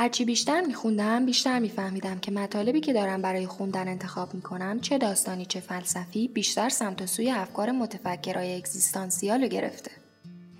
[0.00, 5.46] هرچی بیشتر میخوندم بیشتر میفهمیدم که مطالبی که دارم برای خوندن انتخاب می‌کنم چه داستانی
[5.46, 9.90] چه فلسفی بیشتر سمت و سوی افکار متفکرای اگزیستانسیال رو گرفته.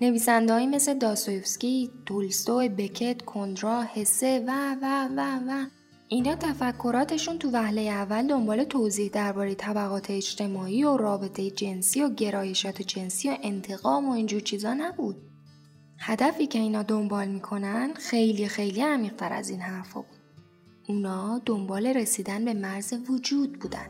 [0.01, 5.65] نویسندهایی مثل داستویفسکی، تولستوی، بکت، کندرا، حسه و و و و
[6.07, 12.81] اینا تفکراتشون تو وهله اول دنبال توضیح درباره طبقات اجتماعی و رابطه جنسی و گرایشات
[12.81, 15.28] جنسی و انتقام و اینجور چیزا نبود.
[15.99, 20.19] هدفی که اینا دنبال می‌کنن خیلی خیلی عمیقتر از این حرفا بود.
[20.87, 23.87] اونا دنبال رسیدن به مرز وجود بودن.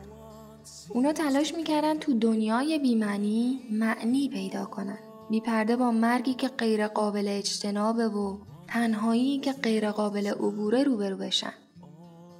[0.88, 4.98] اونا تلاش می‌کردن تو دنیای بیمعنی معنی پیدا کنن.
[5.30, 11.52] بیپرده با مرگی که غیر قابل اجتنابه و تنهایی که غیر قابل عبوره روبرو بشن.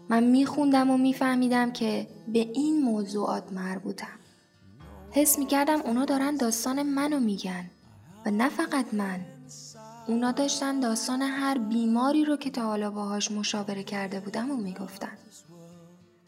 [0.09, 4.19] من میخوندم و میفهمیدم که به این موضوعات مربوطم.
[5.11, 7.71] حس می‌کردم اونا دارن داستان منو میگن
[8.27, 9.21] و نه فقط من
[10.09, 15.19] اونا داشتن داستان هر بیماری رو که تا حالا باهاش مشاوره کرده بودم و می‌گفتن.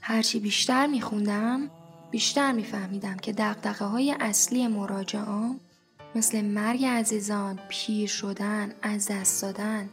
[0.00, 1.70] هرچی بیشتر میخوندم
[2.10, 5.60] بیشتر میفهمیدم که دقدقه های اصلی مراجعان
[6.14, 9.88] مثل مرگ عزیزان، پیر شدن، از دست دادن،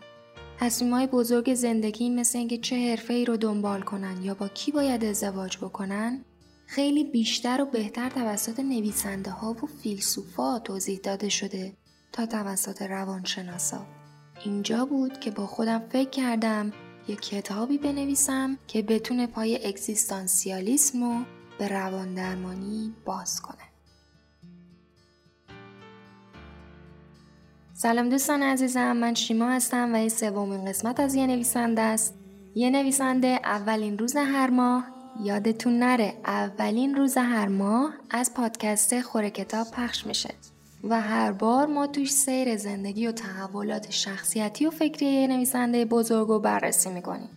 [0.59, 4.71] تصمیم های بزرگ زندگی مثل اینکه چه حرفه ای رو دنبال کنن یا با کی
[4.71, 6.25] باید ازدواج بکنن
[6.67, 11.73] خیلی بیشتر و بهتر توسط نویسنده ها و فیلسوفا توضیح داده شده
[12.11, 13.85] تا توسط روانشناسا.
[14.45, 16.73] اینجا بود که با خودم فکر کردم
[17.07, 21.25] یه کتابی بنویسم که بتونه پای اکزیستانسیالیسم رو
[21.59, 23.69] به روان درمانی باز کنه.
[27.73, 32.13] سلام دوستان عزیزم من شیما هستم و این سومین قسمت از یه نویسنده است
[32.55, 34.87] یه نویسنده اولین روز هر ماه
[35.23, 40.33] یادتون نره اولین روز هر ماه از پادکست خوره کتاب پخش میشه
[40.83, 46.27] و هر بار ما توش سیر زندگی و تحولات شخصیتی و فکری یه نویسنده بزرگ
[46.27, 47.29] رو بررسی می‌کنیم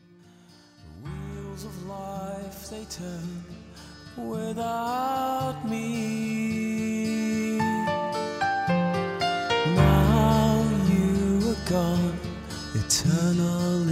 [12.75, 13.92] eternally.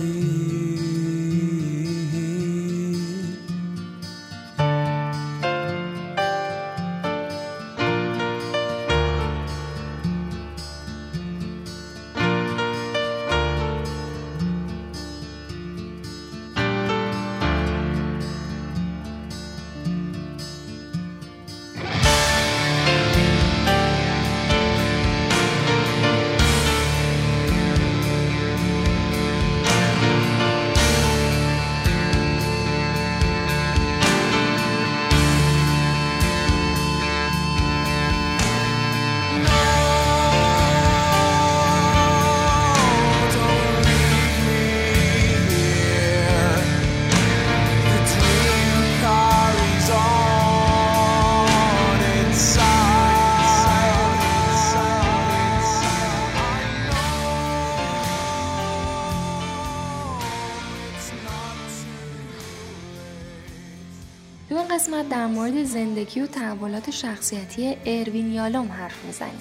[64.81, 69.41] قسمت در مورد زندگی و تحولات شخصیتی اروین یالوم حرف می‌زنیم.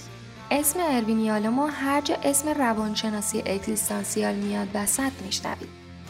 [0.51, 5.67] اسم اروین یالوم هر جا اسم روانشناسی اگزیستانسیال میاد وسط میشنوید.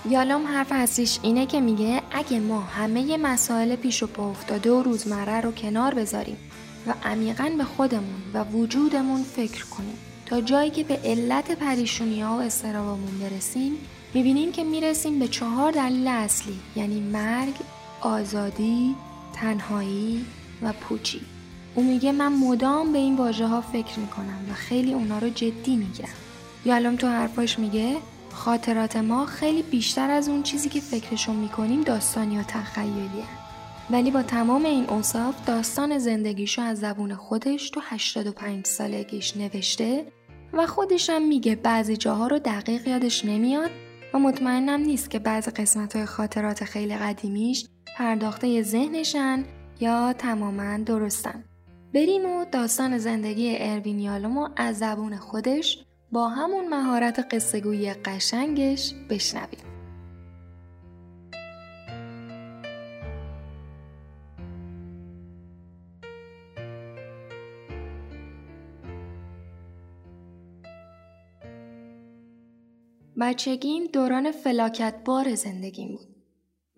[0.09, 4.83] یالوم حرف اصلیش اینه که میگه اگه ما همه مسائل پیش و پا افتاده و
[4.83, 6.37] روزمره رو کنار بذاریم
[6.87, 12.37] و عمیقا به خودمون و وجودمون فکر کنیم تا جایی که به علت پریشونی ها
[12.37, 13.73] و استرابمون برسیم
[14.13, 17.53] می‌بینیم که می‌رسیم به چهار دلیل اصلی یعنی مرگ،
[18.01, 18.95] آزادی،
[19.41, 20.25] تنهایی
[20.61, 21.21] و پوچی.
[21.75, 25.75] او میگه من مدام به این واژه ها فکر می‌کنم و خیلی اونا رو جدی
[25.75, 26.09] می‌گیرم
[26.65, 27.95] یالوم تو حرفاش میگه
[28.33, 33.23] خاطرات ما خیلی بیشتر از اون چیزی که فکرشون می‌کنیم داستانی و تخیلیه.
[33.89, 40.05] ولی با تمام این اوصاف داستان زندگیشو از زبون خودش تو 85 سالگیش نوشته
[40.53, 43.71] و خودش هم میگه بعضی جاها رو دقیق یادش نمیاد
[44.13, 47.65] و مطمئنم نیست که بعضی قسمت های خاطرات خیلی قدیمیش
[47.97, 49.43] پرداخته ذهنشن
[49.79, 51.43] یا تماما درستن.
[51.93, 59.59] بریم و داستان زندگی اروین یالومو از زبون خودش با همون مهارت قصهگویی قشنگش بشنویم.
[73.21, 76.18] بچگیم دوران فلاکت بار زندگیم بود.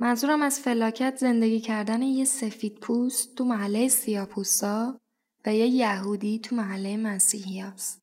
[0.01, 4.99] منظورم از فلاکت زندگی کردن یه سفید پوست تو محله سیاپوستا
[5.45, 8.01] و یه یهودی تو محله مسیحی هست.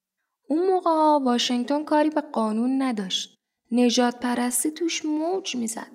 [0.49, 0.91] اون موقع
[1.25, 3.35] واشنگتن کاری به قانون نداشت.
[3.73, 5.93] نجات پرستی توش موج می‌زد.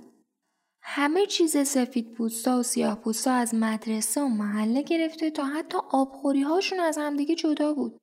[0.81, 6.79] همه چیز سفید پوستا و سیاه از مدرسه و محله گرفته تا حتی آبخوری هاشون
[6.79, 7.97] از همدیگه جدا بود.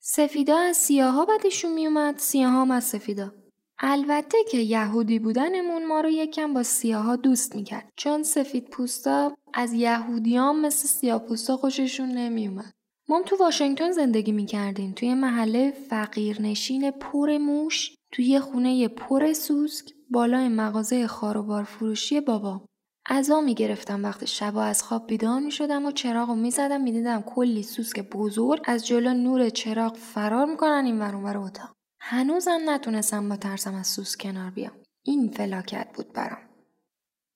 [0.00, 3.32] سفیدا از سیاها بدشون میومد سیاها هم از سفیدا.
[3.78, 7.88] البته که یهودی بودنمون ما رو یکم با سیاها دوست می‌کرد.
[7.96, 12.72] چون سفید پوستا از یهودیان مثل سیاه پوستا خوششون نمیومد.
[13.08, 14.92] ما تو واشنگتن زندگی می‌کردیم.
[14.92, 22.66] توی محله فقیرنشین پر موش توی خونه پر سوسک بالای مغازه خاروبار فروشی بابا.
[23.06, 28.10] ازا می‌گرفتم وقتی شبا از خواب بیدار می‌شدم و چراغ رو می‌زدم می‌دیدم کلی سوسک
[28.10, 31.73] بزرگ از جلو نور چراغ فرار می‌کنن این ور اتاق.
[32.06, 34.72] هنوزم نتونستم با ترسم از سوسک کنار بیام
[35.02, 36.38] این فلاکت بود برام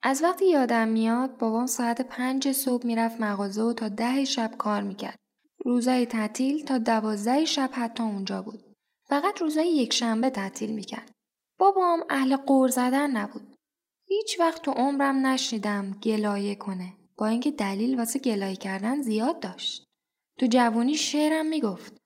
[0.03, 4.83] از وقتی یادم میاد بابام ساعت پنج صبح می‌رفت مغازه و تا ده شب کار
[4.83, 5.17] می‌کرد
[5.65, 8.61] روزای تعطیل تا دوازده شب حتی اونجا بود
[9.09, 11.11] فقط روزای یک شنبه تعطیل می‌کرد
[11.59, 13.55] بابام اهل قور زدن نبود.
[14.09, 16.93] هیچ وقت تو عمرم نشنیدم گلایه کنه.
[17.17, 19.85] با اینکه دلیل واسه گلایه کردن زیاد داشت.
[20.39, 21.98] تو جوونی شعرم می‌گفت.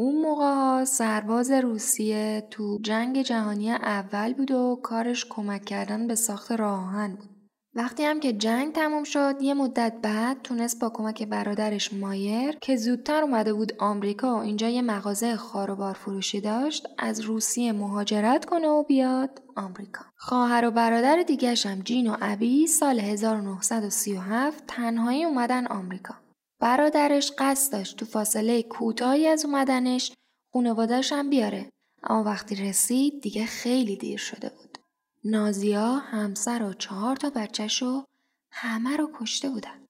[0.00, 6.52] اون موقع سرباز روسیه تو جنگ جهانی اول بود و کارش کمک کردن به ساخت
[6.52, 7.28] راهن بود.
[7.74, 12.76] وقتی هم که جنگ تموم شد یه مدت بعد تونست با کمک برادرش مایر که
[12.76, 18.68] زودتر اومده بود آمریکا و اینجا یه مغازه خاروبار فروشی داشت از روسیه مهاجرت کنه
[18.68, 20.04] و بیاد آمریکا.
[20.16, 26.14] خواهر و برادر دیگهش هم جین و ابی سال 1937 تنهایی اومدن آمریکا.
[26.60, 30.12] برادرش قصد داشت تو فاصله کوتاهی از اومدنش
[30.52, 31.70] خانواده‌اش هم بیاره
[32.02, 34.78] اما وقتی رسید دیگه خیلی دیر شده بود.
[35.24, 38.04] نازیا همسر و چهار تا بچهشو
[38.50, 39.86] همه رو کشته بودن.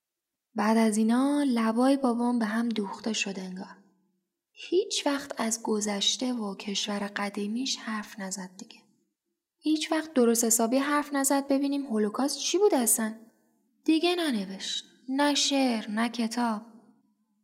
[0.54, 3.76] بعد از اینا لبای بابام به هم دوخته شده انگار.
[4.52, 8.80] هیچ وقت از گذشته و کشور قدیمیش حرف نزد دیگه.
[9.58, 13.14] هیچ وقت درست حسابی حرف نزد ببینیم هولوکاست چی بود اصلا؟
[13.84, 14.89] دیگه ننوشت.
[15.08, 16.62] نه شعر نه کتاب.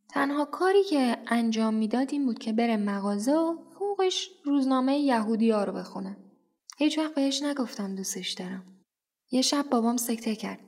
[0.09, 5.63] تنها کاری که انجام می‌داد این بود که بره مغازه و فوقش روزنامه یهودی ها
[5.63, 6.17] رو بخونه.
[6.77, 8.63] هیچ وقت بهش نگفتم دوستش دارم.
[9.31, 10.59] یه شب بابام سکته کرد.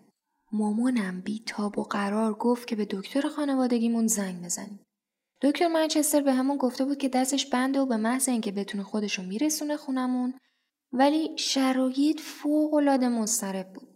[0.52, 4.80] مامانم بی تاب و قرار گفت که به دکتر خانوادگیمون زنگ بزنیم.
[5.42, 9.24] دکتر منچستر به همون گفته بود که دستش بنده و به محض اینکه بتونه خودشو
[9.24, 10.34] میرسونه خونمون
[10.92, 13.89] ولی شرایط فوق العاده مضطرب بود.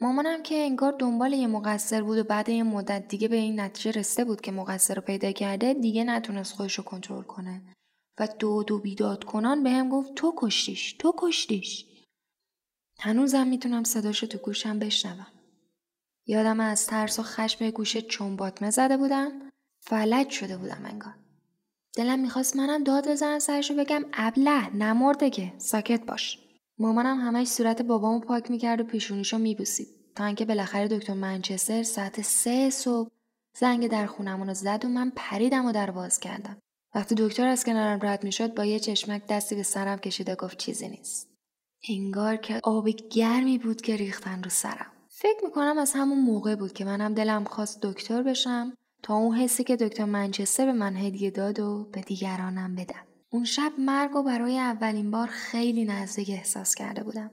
[0.00, 3.90] مامانم که انگار دنبال یه مقصر بود و بعد یه مدت دیگه به این نتیجه
[3.90, 7.62] رسیده بود که مقصر رو پیدا کرده دیگه نتونست خودش رو کنترل کنه.
[8.18, 11.86] و دود و بیداد کنان به هم گفت تو کشتیش تو کشتیش.
[13.00, 15.26] هنوزم می‌تونم صداشو تو گوشم بشنوم.
[16.26, 19.50] یادم از ترس و خشم گوشه چنباتمه زده بودم.
[19.80, 21.14] فلج شده بودم انگار.
[21.96, 26.43] دلم می‌خواست منم داد بزنم سرشو بگم ابله نمرده که ساکت باش.
[26.78, 29.88] مامانم همش صورت بابامو پاک می‌کرد و پیشونیشو میبوسید.
[30.16, 33.10] تا اینکه بالاخره دکتر منچستر ساعت سه صبح
[33.56, 36.56] زنگ در خونمون زد و من پریدم و در باز کردم.
[36.94, 40.88] وقتی دکتر از کنارم رد می‌شد با یه چشمک دستی به سرم کشیده گفت چیزی
[40.88, 41.28] نیست.
[41.88, 44.92] انگار که آب گرمی بود که ریختن رو سرم.
[45.08, 48.72] فکر می‌کنم از همون موقع بود که منم دلم خواست دکتر بشم
[49.02, 53.04] تا اون حسی که دکتر منچستر به من هدیه داد و به دیگرانم بدم.
[53.34, 57.30] اون شب مرگ و برای اولین بار خیلی نزدیک احساس کرده بودم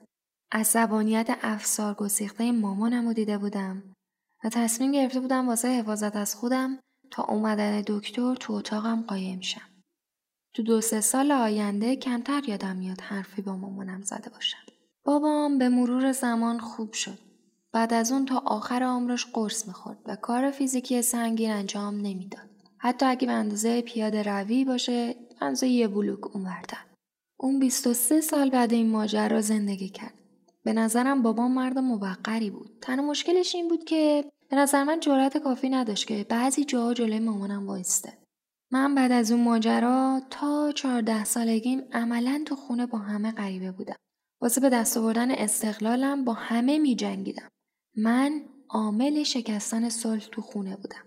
[0.51, 3.83] عصبانیت افسار گسیخته مامانم رو دیده بودم
[4.44, 6.80] و تصمیم گرفته بودم واسه حفاظت از خودم
[7.11, 9.61] تا اومدن دکتر تو اتاقم قایم شم.
[10.54, 14.64] تو دو سه سال آینده کمتر یادم میاد حرفی با مامانم زده باشم.
[15.04, 17.19] بابام به مرور زمان خوب شد.
[17.71, 22.49] بعد از اون تا آخر عمرش قرص می‌خورد و کار فیزیکی سنگین انجام نمی‌داد.
[22.78, 26.86] حتی اگه به اندازه پیاده روی باشه اندازه یه بلوک اونورتر.
[27.40, 30.14] اون 23 سال بعد این ماجرا زندگی کرد.
[30.64, 32.78] به نظرم بابام مرد موقری بود.
[32.81, 37.19] تنها مشکلش این بود که به نظر من جرأت کافی نداشت که بعضی جاها جلوی
[37.19, 38.18] مامانم وایسته
[38.71, 43.95] من بعد از اون ماجرا تا چهارده سالگیم عملا تو خونه با همه غریبه بودم
[44.42, 47.50] واسه به دست آوردن استقلالم با همه می جنگیدم.
[47.98, 51.06] من عامل شکستن صلح تو خونه بودم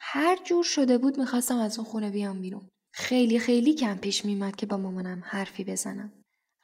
[0.00, 4.56] هر جور شده بود می‌خواستم از اون خونه بیام بیرون خیلی خیلی کم پیش میمد
[4.56, 6.12] که با مامانم حرفی بزنم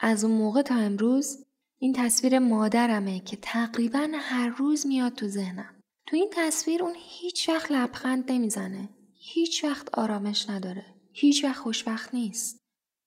[0.00, 1.44] از اون موقع تا امروز
[1.78, 7.48] این تصویر مادرمه که تقریبا هر روز میاد تو ذهنم تو این تصویر اون هیچ
[7.48, 8.88] وقت لبخند نمی‌زنه.
[9.18, 10.84] هیچ وقت آرامش نداره.
[11.12, 12.58] هیچ وقت خوشبخت نیست.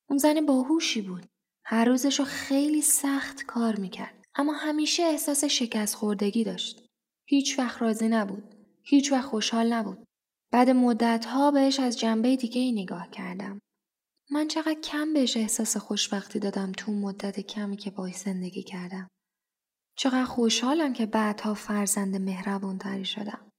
[0.10, 1.26] اون زن باهوشی بود.
[1.66, 4.26] هر روزشو خیلی سخت کار می‌کرد.
[4.36, 6.88] اما همیشه احساس شکست خوردگی داشت.
[7.26, 8.56] هیچ وقت راضی نبود.
[8.84, 10.07] هیچ وقت خوشحال نبود.
[10.52, 13.60] بعد مدت ها بهش از جنبه دیگه ای نگاه کردم.
[14.32, 19.08] من چقدر کم بهش احساس خوشبختی دادم تو مدت کمی که باش زندگی کردم.
[19.98, 23.52] چقدر خوشحالم که بعدها فرزند مهربونتری شدم.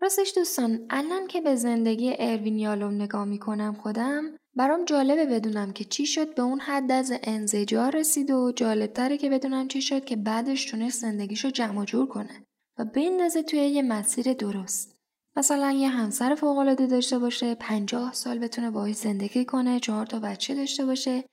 [0.00, 5.84] راستش دوستان الان که به زندگی اروین یالوم نگاه می‌کنم خودم برام جالبه بدونم که
[5.84, 10.16] چی شد به اون حد از انزجار رسید و جالبتره که بدونم چی شد که
[10.16, 12.46] بعدش تونست زندگیشو جمع جور کنه
[12.78, 14.91] و بندازه توی یه مسیر درست.
[15.36, 20.54] مثلا یه همسر فوقالعاده داشته باشه پنجاه سال بتونه باهاش زندگی کنه چهار تا بچه
[20.54, 21.24] داشته باشه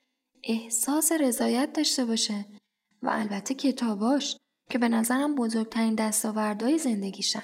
[0.44, 2.46] احساس رضایت داشته باشه
[3.02, 4.36] و البته کتاباش
[4.70, 7.42] که به نظرم بزرگترین دستاوردهای زندگیشن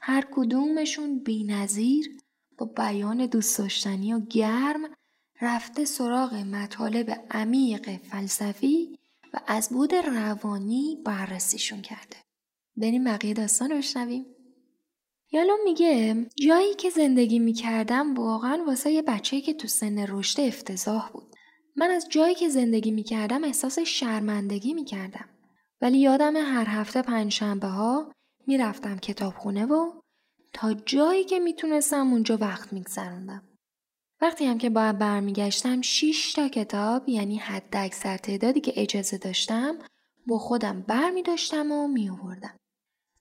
[0.00, 2.18] هر کدومشون بینظیر
[2.58, 4.94] با بیان دوست داشتنی و گرم
[5.40, 8.98] رفته سراغ مطالب عمیق فلسفی
[9.32, 12.16] و از بود روانی بررسیشون کرده.
[12.76, 14.26] بریم بقیه داستان رو بشنویم.
[15.34, 21.10] یالو میگه جایی که زندگی می‌کردم واقعا واسه یه بچه که تو سن رشد افتضاح
[21.12, 21.34] بود.
[21.76, 25.28] من از جایی که زندگی می‌کردم احساس شرمندگی می‌کردم.
[25.80, 28.12] ولی یادم هر هفته پنجشنبه ها
[28.46, 29.90] می‌رفتم کتابخونه و
[30.52, 33.42] تا جایی که می‌تونستم اونجا وقت میگذروندم.
[34.20, 39.78] وقتی هم که باید برمیگشتم 6 تا کتاب یعنی حد اکثر تعدادی که اجازه داشتم
[40.26, 42.56] با خودم برمی داشتم و می آوردم.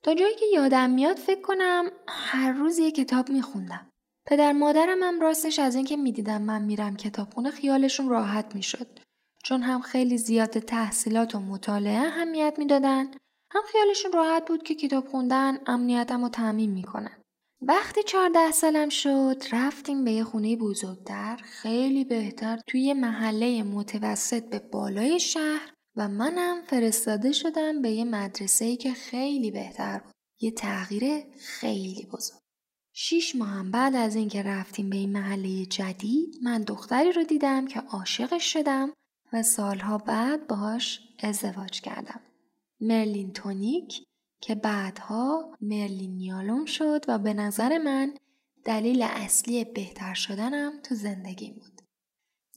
[0.04, 3.90] تا جایی که یادم میاد فکر کنم هر روز یه کتاب می خوندم.
[4.28, 9.00] پدر مادرم هم راستش از اینکه می‌دیدم من میرم کتابخونه خیالشون راحت می‌شد.
[9.44, 13.12] چون هم خیلی زیاد تحصیلات و مطالعه اهمیت می‌دادن
[13.54, 17.18] هم خیالشون راحت بود که کتاب خوندن امنیتم رو تعمین می‌کنن
[17.62, 24.60] وقتی چهارده سالم شد رفتیم به یه خونه بزرگتر خیلی بهتر توی محله متوسط به
[24.60, 25.74] بالای شهر.
[26.08, 30.12] منم فرستاده شدم به یه مدرسه که خیلی بهتر بود.
[30.40, 32.42] یه تغییر خیلی بزرگ.
[32.94, 37.80] شیش ماه بعد از اینکه رفتیم به این محله جدید من دختری رو دیدم که
[37.80, 38.94] عاشقش شدم
[39.34, 42.22] و سالها بعد باهاش ازدواج کردم.
[42.82, 44.04] مرلین تونیک
[44.42, 48.14] که بعدها مرلینیالوم شد و به نظر من
[48.66, 51.71] دلیل اصلی بهتر شدنم تو زندگی بود.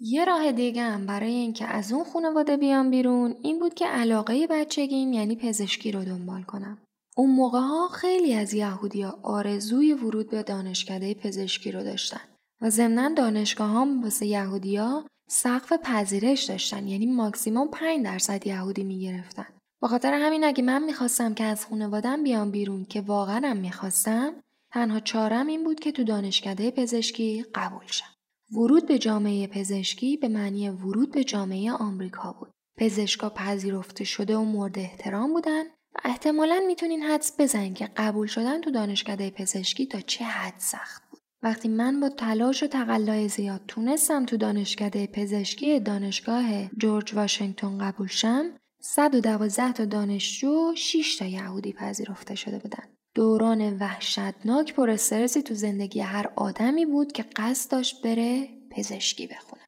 [0.00, 4.46] یه راه دیگه هم برای اینکه از اون خانواده بیام بیرون این بود که علاقه
[4.46, 6.78] بچگیم یعنی پزشکی رو دنبال کنم.
[7.16, 12.20] اون موقع ها خیلی از یهودیا آرزوی ورود به دانشکده پزشکی رو داشتن
[12.62, 19.46] و ضمنا دانشگاه هم واسه یهودیا سقف پذیرش داشتن یعنی ماکسیموم 5 درصد یهودی می‌گرفتن.
[19.82, 24.32] با خاطر همین اگه من می‌خواستم که از خانوادم بیام بیرون که واقعا می‌خواستم
[24.72, 28.13] تنها چارم این بود که تو دانشکده پزشکی قبول شم.
[28.54, 32.50] ورود به جامعه پزشکی به معنی ورود به جامعه آمریکا بود.
[32.78, 38.60] پزشکا پذیرفته شده و مورد احترام بودن و احتمالا می‌تونین حدس بزنین که قبول شدن
[38.60, 41.20] تو دانشکده پزشکی تا چه حد سخت بود.
[41.42, 46.44] وقتی من با تلاش و تقلای زیاد تونستم تو دانشکده پزشکی دانشگاه
[46.78, 52.93] جورج واشنگتن قبول شم 112 تا دانشجو 6 تا یهودی پذیرفته شده بودن.
[53.14, 59.62] دوران وحشتناک پر استرسی تو زندگی هر آدمی بود که قصد داشت بره پزشکی بخونه.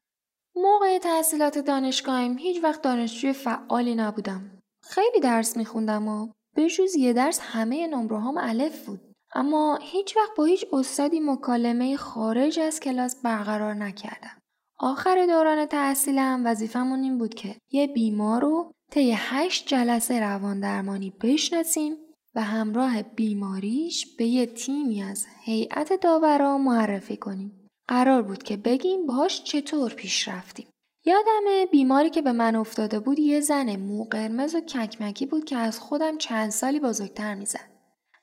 [0.55, 4.59] موقع تحصیلات دانشگاهیم هیچ وقت دانشجوی فعالی نبودم.
[4.83, 9.01] خیلی درس میخوندم و به جز یه درس همه نمره هم الف بود.
[9.35, 14.37] اما هیچ وقت با هیچ استادی مکالمه خارج از کلاس برقرار نکردم.
[14.79, 21.13] آخر دوران تحصیلم وظیفمون این بود که یه بیمار رو طی هشت جلسه روان درمانی
[21.21, 22.06] بشناسیم
[22.37, 27.67] و همراه بیماریش به یه تیمی از هیئت داورا معرفی کنیم.
[27.87, 30.67] قرار بود که بگیم باهاش چطور پیش رفتیم.
[31.05, 35.55] یادم بیماری که به من افتاده بود یه زن مو قرمز و ککمکی بود که
[35.55, 37.69] از خودم چند سالی بزرگتر می‌زد.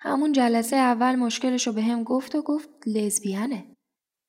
[0.00, 3.64] همون جلسه اول مشکلش رو به هم گفت و گفت لزبیانه.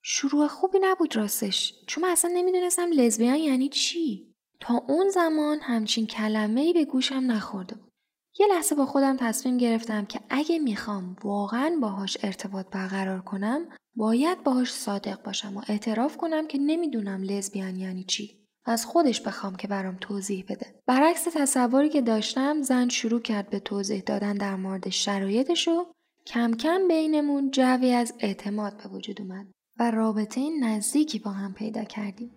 [0.03, 4.33] شروع خوبی نبود راستش چون اصلا نمی‌دونستم لزبیان یعنی چی.
[4.59, 7.75] تا اون زمان همچین کلمه ای به گوشم نخورده.
[8.39, 13.65] یه لحظه با خودم تصمیم گرفتم که اگه می‌خوام واقعا باهاش ارتباط برقرار کنم
[13.95, 18.45] باید باهاش صادق باشم و اعتراف کنم که نمی‌دونم لزبیان یعنی چی.
[18.65, 20.75] از خودش بخوام که برام توضیح بده.
[20.87, 25.85] برعکس تصوری که داشتم زن شروع کرد به توضیح دادن در مورد شرایطش و
[26.27, 29.47] کم کم بینمون جوی از اعتماد به وجود اومد
[29.79, 32.31] و رابطه نزدیکی با هم پیدا کردیم.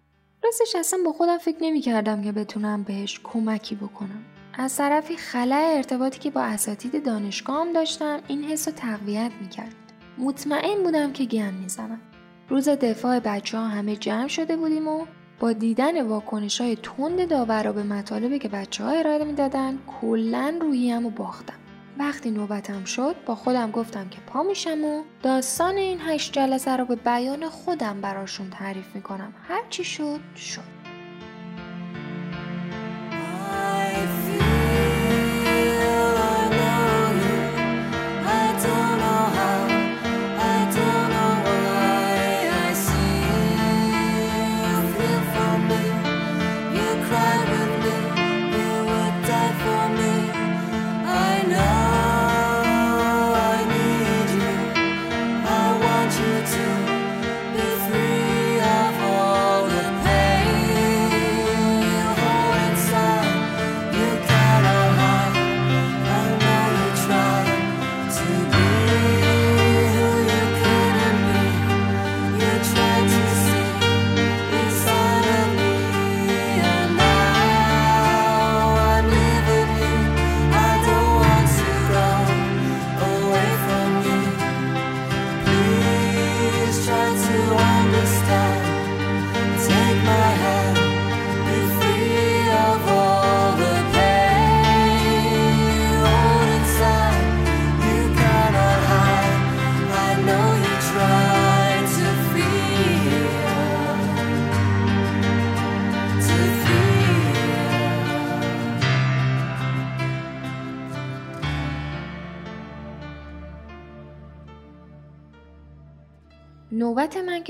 [0.44, 4.37] راستش اصلا با خودم فکر نمی کردم که بتونم بهش کمکی بکنم.
[4.60, 9.74] از طرفی خلای ارتباطی که با اساتید دانشگاهم داشتم این حس رو تقویت کرد.
[10.18, 12.00] مطمئن بودم که گم می‌زنم.
[12.48, 15.06] روز دفاع بچه ها همه جمع شده بودیم و
[15.40, 21.06] با دیدن واکنش های تند داورا به مطالبی که بچه ها ارائه می‌دادن کلا روحیم
[21.06, 21.58] و باختم.
[21.98, 26.84] وقتی نوبتم شد با خودم گفتم که پا میشم و داستان این هشت جلسه رو
[26.84, 30.78] به بیان خودم براشون تعریف می‌کنم هرچی شد شد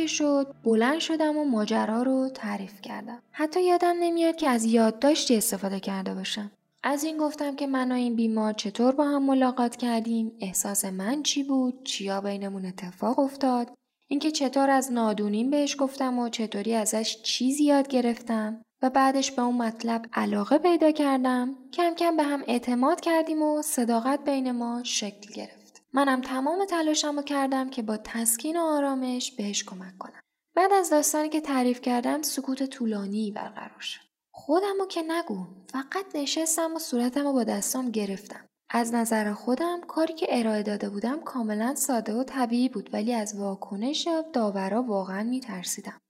[0.08, 3.22] شد بلند شدم و ماجرا رو تعریف کردم.
[3.30, 6.50] حتی یادم نمیاد که از یادداشتی استفاده کرده باشم.
[6.82, 11.22] از این گفتم که من و این بیمار چطور با هم ملاقات کردیم احساس من
[11.22, 13.70] چی بود چیا بینمون اتفاق افتاد
[14.08, 19.42] اینکه چطور از نادونیم بهش گفتم و چطوری ازش چیزی یاد گرفتم و بعدش به
[19.42, 21.54] اون مطلب علاقه پیدا کردم.
[21.72, 25.57] کم کم به هم اعتماد کردیم و صداقت بین ما شکل گرفت.
[25.92, 30.20] منم تمام تلاشم کردم که با تسکین و آرامش بهش کمک کنم.
[30.56, 34.00] بعد از داستانی که تعریف کردم سکوت طولانی برقرار شد.
[34.30, 38.48] خودم رو که نگو فقط نشستم و صورتم رو با دستام گرفتم.
[38.70, 43.36] از نظر خودم کاری که ارائه داده بودم کاملا ساده و طبیعی بود ولی از
[43.36, 46.00] واکنش داورا واقعا میترسیدم.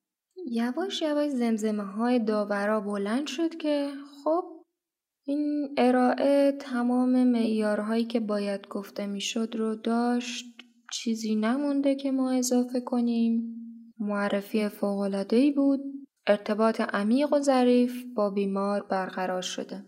[0.47, 3.91] یواش یواش زمزمه های داورا بلند شد که
[4.25, 4.58] خب
[5.29, 10.45] این ارائه تمام معیارهایی که باید گفته می‌شد رو داشت
[10.93, 13.55] چیزی نمونده که ما اضافه کنیم.
[13.99, 15.81] معرفی فوقلادهی بود.
[16.27, 19.87] ارتباط عمیق و ظریف با بیمار برقرار شده.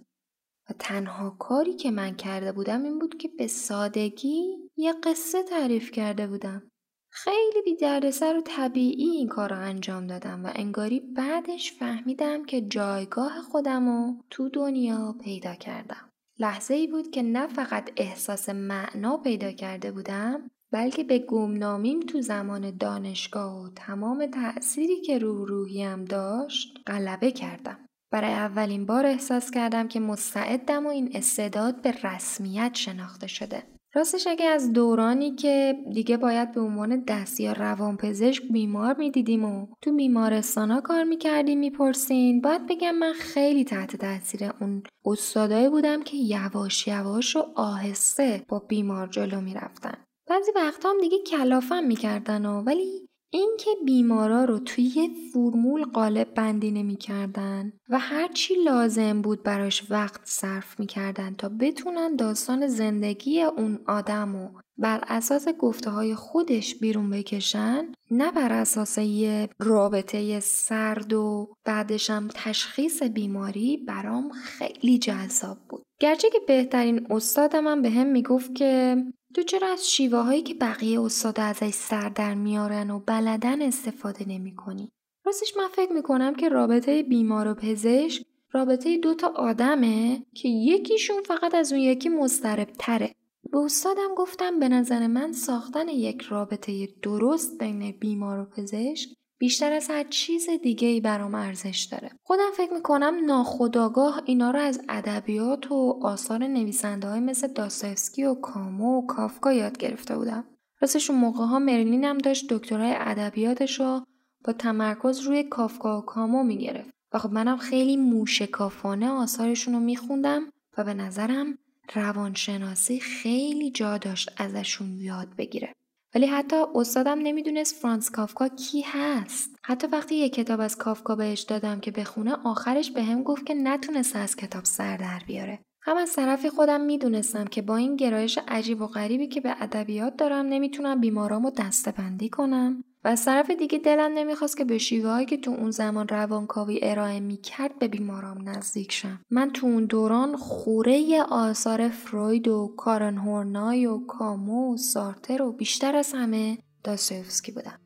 [0.70, 5.90] و تنها کاری که من کرده بودم این بود که به سادگی یه قصه تعریف
[5.90, 6.69] کرده بودم.
[7.12, 12.60] خیلی بی دردسر و طبیعی این کار رو انجام دادم و انگاری بعدش فهمیدم که
[12.60, 16.10] جایگاه خودم رو تو دنیا پیدا کردم.
[16.38, 22.20] لحظه ای بود که نه فقط احساس معنا پیدا کرده بودم بلکه به گمنامیم تو
[22.20, 27.78] زمان دانشگاه و تمام تأثیری که رو روحیم داشت غلبه کردم.
[28.12, 33.62] برای اولین بار احساس کردم که مستعدم و این استعداد به رسمیت شناخته شده.
[33.94, 39.66] راستش اگه از دورانی که دیگه باید به عنوان دست یا روانپزشک بیمار می‌دیدیم و
[39.82, 46.16] تو بیمارستانا کار می‌کردیم می‌پرسین باید بگم من خیلی تحت تاثیر اون استادایی بودم که
[46.16, 50.04] یواش یواش و آهسته با بیمار جلو می‌رفتن.
[50.28, 56.34] بعضی وقتا هم دیگه کلافم می‌کردن و ولی اینکه بیمارا رو توی یه فرمول قالب
[56.34, 63.42] بندی نمی‌کردن و هر چی لازم بود براش وقت صرف می‌کردن تا بتونن داستان زندگی
[63.42, 70.40] اون آدم و بر اساس گفته های خودش بیرون بکشن نه بر اساس یه رابطه
[70.40, 75.82] سرد و بعدش هم تشخیص بیماری برام خیلی جذاب بود.
[76.00, 78.96] گرچه که بهترین استادم هم به هم می‌گفت که
[79.34, 84.28] تو چرا از شیوه هایی که بقیه استاد ازش سر در میارن و بلدن استفاده
[84.28, 84.92] نمی کنی؟
[85.24, 91.22] راستش من فکر می‌کنم که رابطه بیمار و پزشک رابطه دو تا آدمه که یکیشون
[91.22, 93.14] فقط از اون یکی مضطرب تره.
[93.52, 99.08] به استادم گفتم به نظر من ساختن یک رابطه درست بین بیمار و پزشک
[99.40, 102.10] بیشتر از هر چیز دیگه ای برام ارزش داره.
[102.22, 108.34] خودم فکر می‌کنم ناخداگاه اینا رو از ادبیات و آثار نویسنده های مثل داستایفسکی و
[108.34, 110.44] کامو و کافکا یاد گرفته بودم.
[110.80, 114.04] راستش اون موقع ها مرلین هم داشت دکترای ادبیاتش رو
[114.44, 116.90] با تمرکز روی کافکا و کامو می‌گرفت.
[117.12, 120.42] و خب منم خیلی موشکافانه آثارشون رو میخوندم
[120.78, 121.58] و به نظرم
[121.94, 125.72] روانشناسی خیلی جا داشت ازشون یاد بگیره.
[126.14, 129.56] ولی حتی استادم نمی‌دونست فرانس کافکا کی هست.
[129.62, 133.54] حتی وقتی یه کتاب از کافکا بهش دادم که بخونه آخرش به هم گفت که
[133.54, 135.58] نتونسته از کتاب سر در بیاره.
[135.82, 140.16] هم از طرفی خودم می‌دونستم که با این گرایش عجیب و غریبی که به ادبیات
[140.16, 142.84] دارم نمی‌تونم بیمارامو دستبندی کنم.
[143.04, 147.20] و از طرف دیگه دلم نمی‌خواست که به شیوه که تو اون زمان روانکاوی ارائه
[147.20, 149.20] می‌کرد به بیمارام نزدیک شم.
[149.30, 155.52] من تو اون دوران خوره آثار فروید و کارن هورنای و کامو و سارتر و
[155.52, 157.78] بیشتر از همه داستایوفسکی بودم.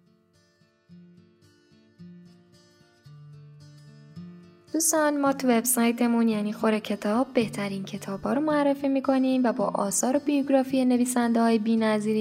[4.75, 9.65] دوستان ما تو وبسایتمون یعنی خور کتاب بهترین کتاب ها رو معرفی می‌کنیم و با
[9.67, 11.77] آثار و بیوگرافی نویسنده های بی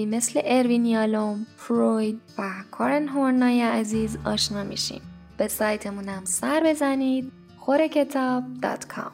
[0.05, 5.01] مثل اروین یالوم، فروید و کارن هورنای عزیز آشنا میشیم.
[5.37, 9.11] به سایتمون هم سر بزنید خورکتاب.com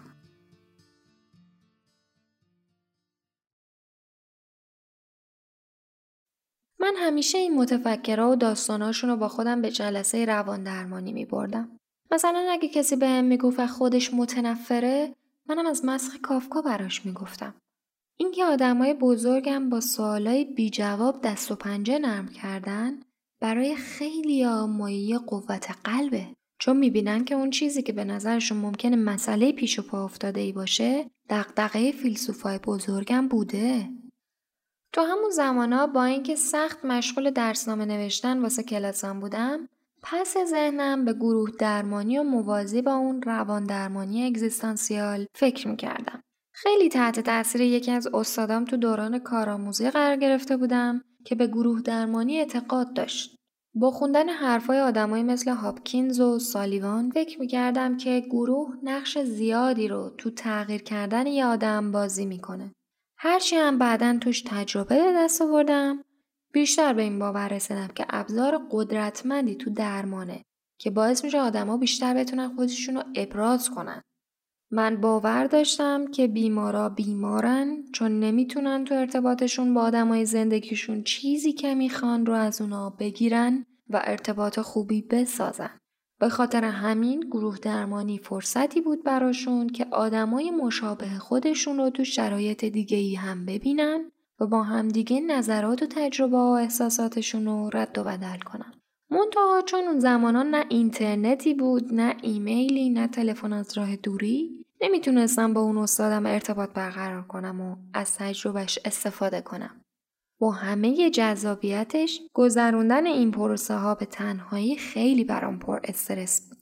[6.80, 11.79] من همیشه این متفکرها و داستاناشون رو با خودم به جلسه روان درمانی می بردم.
[12.12, 15.16] مثلا اگه کسی به هم می‌گفت خودش متنفره
[15.50, 17.54] منم از مسخ کافکا براش می‌گفتم.
[18.18, 23.00] اینکه آدمای بزرگم با سوالای بی جواب دست و پنجه نرم کردن
[23.42, 26.28] برای خیلی مایه قوت قلبه.
[26.60, 30.52] چون می‌بینن که اون چیزی که به نظرشون ممکنه مسئله پیش و پا افتاده ای
[30.52, 33.90] باشه دقدقه فیلسوفای بزرگم بوده.
[34.94, 39.70] تو همون زمانا با اینکه سخت مشغول درسنامه نوشتن واسه کلاسم بودم
[40.04, 46.22] پس ذهنم به گروه درمانی و موازی با اون روان درمانی اگزیستانسیال فکر می‌کردم.
[46.54, 51.82] خیلی تحت تاثیر یکی از استادام تو دوران کارآموزی قرار گرفته بودم که به گروه
[51.82, 53.36] درمانی اعتقاد داشت.
[53.76, 60.10] با خوندن حرفای آدمایی مثل هاپکینز و سالیوان فکر می‌کردم که گروه نقش زیادی رو
[60.18, 62.72] تو تغییر کردن یه آدم بازی می‌کنه.
[63.18, 66.04] هرچی هم بعدا توش تجربه به دست آوردم
[66.54, 70.44] بیشتر به این باور رسیدم که ابزار قدرتمندی تو درمانه
[70.80, 74.02] که باعث میشه آدما بیشتر بتونن خودشون رو ابراز کنن.
[74.72, 81.76] من باور داشتم که بیمارا بیمارن چون نمی‌تونن تو ارتباطشون با آدمای زندگیشون چیزی که
[81.76, 85.80] می‌خوان رو از اونا بگیرن و ارتباط خوبی بسازن.
[86.20, 92.66] به خاطر همین گروه درمانی فرصتی بود براشون که آدمای مشابه خودشون رو تو شرایط
[92.66, 98.04] دیگه ای هم ببینن و با همدیگه نظرات و تجربه و احساساتشون رو رد و
[98.04, 98.74] بدل کنن.
[99.12, 105.54] منتها چون اون زمانان نه اینترنتی بود نه ایمیلی نه تلفن از راه دوری نمی‌تونستم
[105.54, 109.82] با اون استادم ارتباط برقرار کنم و از تجربهش استفاده کنم.
[110.40, 116.58] با همه جذابیتش گذروندن این پروسه ها به تنهایی خیلی برام پر استرس بود.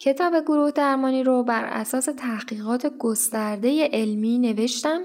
[0.00, 5.00] کتاب گروه درمانی رو بر اساس تحقیقات گسترده علمی نوشتم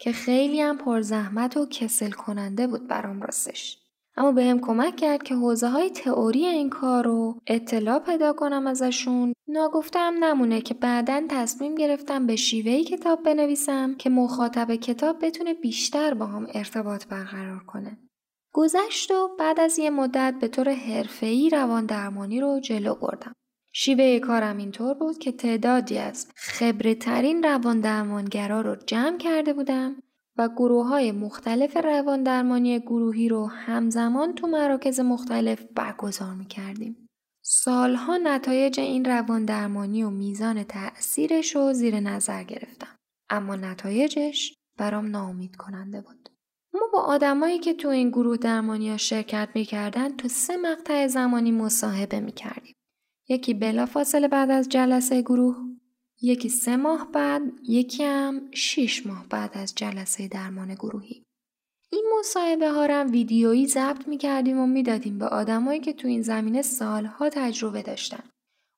[0.00, 3.78] که خیلی هم پرزحمت و کسل کننده بود برام راستش.
[4.16, 8.66] اما به هم کمک کرد که حوزه های تئوری این کار رو اطلاع پیدا کنم
[8.66, 15.54] ازشون ناگفتم نمونه که بعدا تصمیم گرفتم به شیوهی کتاب بنویسم که مخاطب کتاب بتونه
[15.54, 17.98] بیشتر با هم ارتباط برقرار کنه.
[18.54, 23.32] گذشت و بعد از یه مدت به طور حرفه‌ای روان درمانی رو جلو بردم.
[23.72, 30.02] شیوه کارم اینطور بود که تعدادی از خبره ترین روان درمانگرا رو جمع کرده بودم
[30.36, 37.08] و گروه های مختلف روان درمانی گروهی رو همزمان تو مراکز مختلف برگزار می کردیم.
[37.42, 42.96] سالها نتایج این روان درمانی و میزان تأثیرش رو زیر نظر گرفتم.
[43.30, 46.28] اما نتایجش برام ناامید کننده بود.
[46.74, 51.52] ما با آدمایی که تو این گروه درمانی ها شرکت می‌کردن تو سه مقطع زمانی
[51.52, 52.74] مصاحبه می‌کردیم.
[53.30, 55.56] یکی بلافاصله بعد از جلسه گروه
[56.22, 61.24] یکی سه ماه بعد یکی هم شیش ماه بعد از جلسه درمان گروهی.
[61.92, 66.22] این مصاحبه ها هم ویدیویی ضبط می کردیم و می‌دادیم به آدمایی که تو این
[66.22, 68.22] زمینه سالها تجربه داشتن.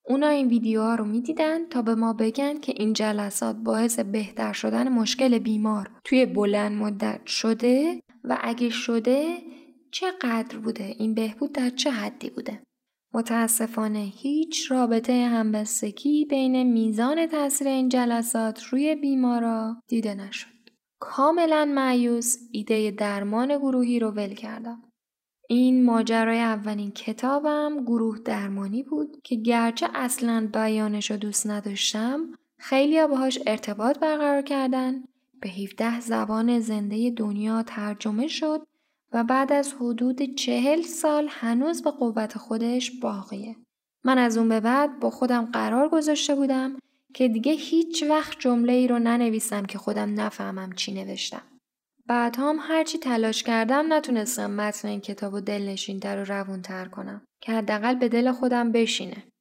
[0.04, 4.88] اونا این ویدیوها رو می‌دیدن تا به ما بگن که این جلسات باعث بهتر شدن
[4.88, 9.38] مشکل بیمار توی بلند مدت شده و اگه شده
[9.90, 12.62] چقدر بوده؟ این بهبود در چه حدی بوده؟
[13.14, 20.48] متاسفانه هیچ رابطه همبستگی بین میزان تاثیر این جلسات روی بیمارا دیده نشد.
[21.00, 24.82] کاملا معیوس ایده درمان گروهی رو ول کردم.
[25.48, 32.20] این ماجرای اولین کتابم گروه درمانی بود که گرچه اصلا بیانش رو دوست نداشتم
[32.58, 35.02] خیلی باهاش ارتباط برقرار کردن
[35.40, 38.66] به 17 زبان زنده دنیا ترجمه شد
[39.12, 43.56] و بعد از حدود چهل سال هنوز به قوت خودش باقیه.
[44.04, 46.78] من از اون به بعد با خودم قرار گذاشته بودم
[47.14, 51.42] که دیگه هیچ وقت جمله ای رو ننویسم که خودم نفهمم چی نوشتم.
[52.06, 57.52] بعد هم هرچی تلاش کردم نتونستم متن این کتاب و دلنشینتر و روونتر کنم که
[57.52, 59.31] حداقل به دل خودم بشینه.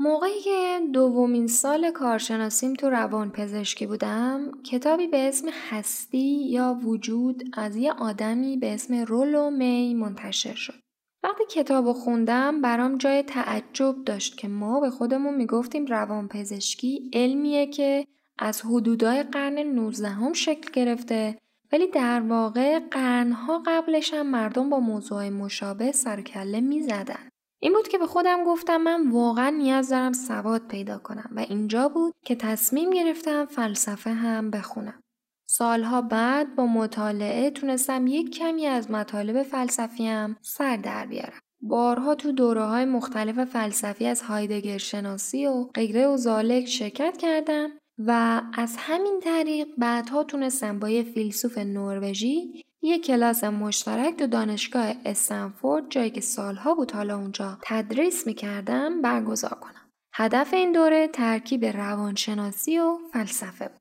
[0.00, 7.42] موقعی که دومین سال کارشناسیم تو روان پزشکی بودم کتابی به اسم هستی یا وجود
[7.52, 10.74] از یه آدمی به اسم رولو می منتشر شد.
[11.22, 17.66] وقتی کتاب خوندم برام جای تعجب داشت که ما به خودمون می‌گفتیم روان پزشکی علمیه
[17.66, 18.06] که
[18.38, 21.38] از حدودای قرن 19 هم شکل گرفته
[21.72, 27.28] ولی در واقع قرنها قبلش هم مردم با موضوع مشابه سرکله می زدن.
[27.60, 31.88] این بود که به خودم گفتم من واقعا نیاز دارم سواد پیدا کنم و اینجا
[31.88, 35.02] بود که تصمیم گرفتم فلسفه هم بخونم.
[35.46, 41.40] سالها بعد با مطالعه تونستم یک کمی از مطالب فلسفیم سر در بیارم.
[41.60, 47.70] بارها تو دوره های مختلف فلسفی از هایدگر شناسی و غیره و زالک شرکت کردم
[47.98, 54.94] و از همین طریق بعدها تونستم با یه فیلسوف نروژی یه کلاس مشترک تو دانشگاه
[55.04, 59.88] استنفورد جایی که سالها بود حالا اونجا تدریس می‌کردم برگزار کنم.
[60.12, 63.80] هدف این دوره ترکیب روانشناسی و فلسفه بود.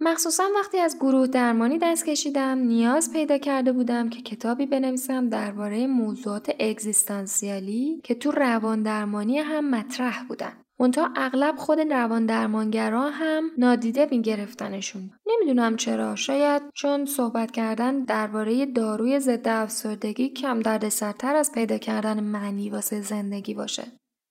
[0.00, 5.86] مخصوصا وقتی از گروه درمانی دست کشیدم نیاز پیدا کرده بودم که کتابی بنویسم درباره
[5.86, 10.63] موضوعات اگزیستانسیالی که تو روان درمانی هم مطرح بودن.
[10.84, 15.10] منتها اغلب خود روان درمانگرا هم نادیده میگرفتنشون.
[15.26, 16.16] نمی‌دونم چرا.
[16.16, 23.00] شاید چون صحبت کردن درباره داروی ضد افسردگی کم دردسرتر از پیدا کردن معنی واسه
[23.00, 23.82] زندگی باشه.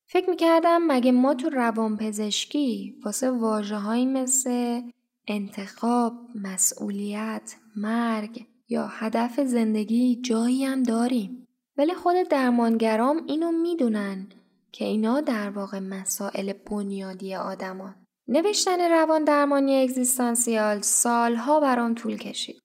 [0.08, 4.82] فکر می‌کردم مگه ما تو روان پزشکی واسه واجه مثل
[5.28, 6.14] انتخاب،
[6.44, 11.48] مسئولیت، مرگ یا هدف زندگی جایی هم داریم.
[11.78, 14.28] ولی خود درمانگرام اینو می‌دونن.
[14.74, 17.96] که اینا در واقع مسائل بنیادی آدمان.
[18.28, 22.64] نوشتن روان درمانی اگزیستانسیال سالها برام طول کشید.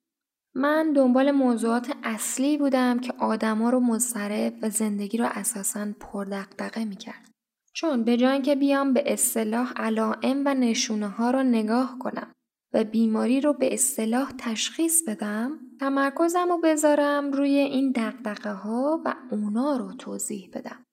[0.55, 7.29] من دنبال موضوعات اصلی بودم که آدما رو مضطرب و زندگی رو اساساً پردقدقه می‌کرد.
[7.73, 12.31] چون به جای که بیام به اصطلاح علائم و نشونه ها رو نگاه کنم
[12.73, 19.15] و بیماری رو به اصطلاح تشخیص بدم تمرکزم رو بذارم روی این دقدقه ها و
[19.31, 20.85] اونا رو توضیح بدم.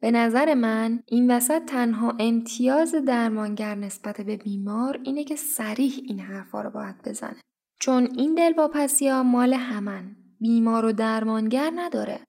[0.00, 6.20] به نظر من این وسط تنها امتیاز درمانگر نسبت به بیمار اینه که سریح این
[6.20, 7.40] حرفا رو باید بزنه.
[7.80, 10.16] چون این دلواپسی ها مال همن.
[10.40, 12.20] بیمار و درمانگر نداره.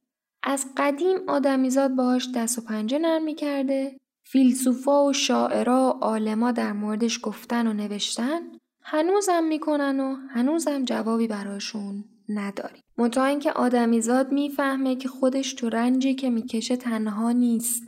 [0.43, 6.73] از قدیم آدمیزاد باهاش دست و پنجه نرم می‌کرده فیلسوفا و شاعرا و عالما در
[6.73, 8.41] موردش گفتن و نوشتن
[8.83, 12.03] هنوزم می‌کنن و هنوزم جوابی براشون
[12.33, 12.79] نداری.
[12.97, 17.83] منتها اینکه آدمیزاد می‌فهمه که خودش تو رنجی که می‌کشه تنها نیست.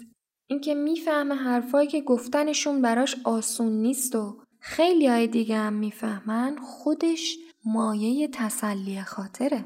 [0.49, 7.37] اینکه می‌فهمه حرفایی که گفتنشون براش آسون نیست و خیلی های دیگه هم می‌فهمن خودش
[7.65, 9.65] مایه تسلی خاطره.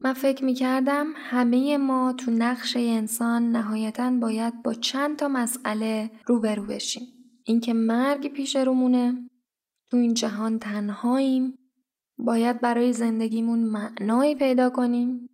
[0.00, 6.66] من فکر می‌کردم همه ما تو نقش انسان نهایتا باید با چند تا مسئله روبرو
[6.66, 7.02] بشیم.
[7.44, 9.28] اینکه مرگ پیش رومونه
[9.90, 11.58] تو این جهان تنهاییم
[12.18, 15.28] باید برای زندگیمون معنایی پیدا کنیم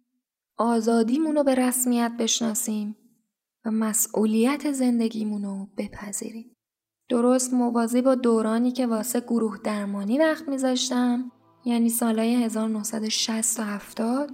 [0.58, 2.96] آزادیمون رو به رسمیت بشناسیم
[3.64, 6.56] و مسئولیت زندگیمون رو بپذیریم.
[7.08, 11.32] درست موازی با دورانی که واسه گروه درمانی وقت میذاشتم
[11.64, 14.30] یعنی سالهای 1960 و 70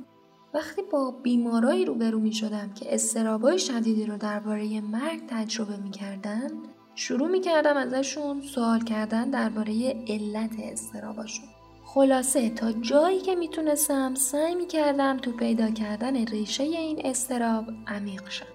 [0.54, 6.50] وقتی با بیمارایی روبرو می شدم که استرابای شدیدی رو درباره مرگ تجربه می کردن
[6.94, 11.57] شروع می کردم ازشون سوال کردن درباره علت استراباشون
[11.94, 18.46] خلاصه تا جایی که می‌تونستم سعی می‌کردم تو پیدا کردن ریشه این استراب عمیق شم.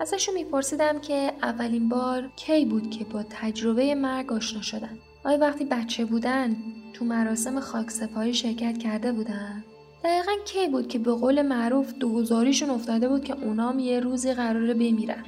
[0.00, 4.98] ازشون میپرسیدم که اولین بار کی بود که با تجربه مرگ آشنا شدن.
[5.24, 6.56] آیا وقتی بچه بودن
[6.92, 9.64] تو مراسم خاکسپاری شرکت کرده بودن؟
[10.04, 14.74] دقیقا کی بود که به قول معروف دوزاریشون افتاده بود که اونام یه روزی قراره
[14.74, 15.24] بمیرن؟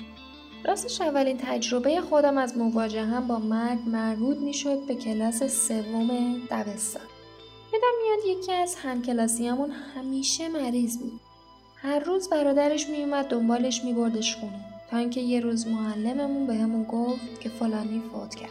[0.64, 6.08] راستش اولین تجربه خودم از مواجهه با مرگ مربوط می‌شد به کلاس سوم
[6.50, 7.02] دبستان.
[7.72, 11.20] یادم میاد یکی از همکلاسیامون همیشه مریض بود.
[11.76, 17.48] هر روز برادرش میومد دنبالش میبردش خونه تا اینکه یه روز معلممون بهمون گفت که
[17.48, 18.50] فلانی فوت کرد.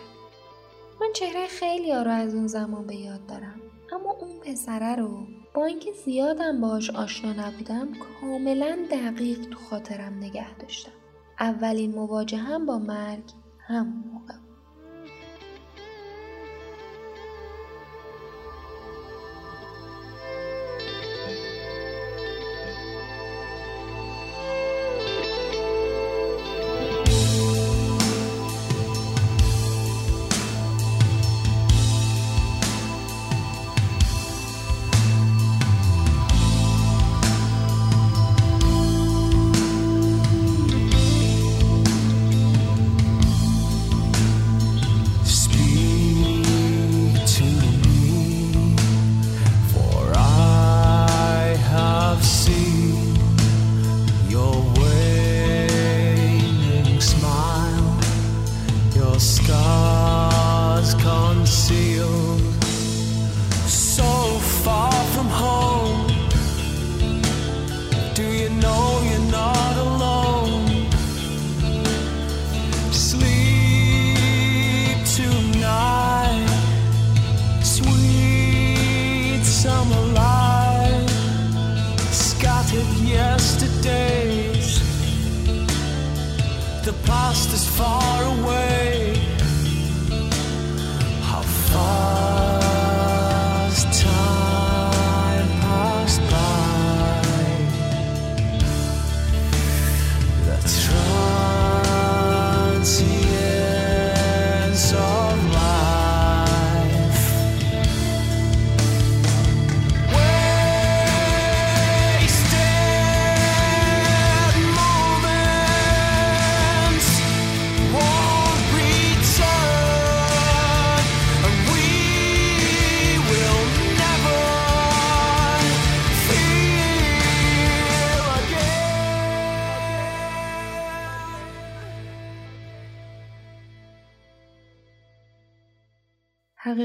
[1.01, 3.62] من چهره خیلی ها رو از اون زمان به یاد دارم.
[3.91, 7.88] اما اون پسره رو با اینکه زیادم باش آشنا نبودم
[8.21, 10.91] کاملا دقیق تو خاطرم نگه داشتم.
[11.39, 13.23] اولین مواجهم با مرگ
[13.60, 14.47] همون موقع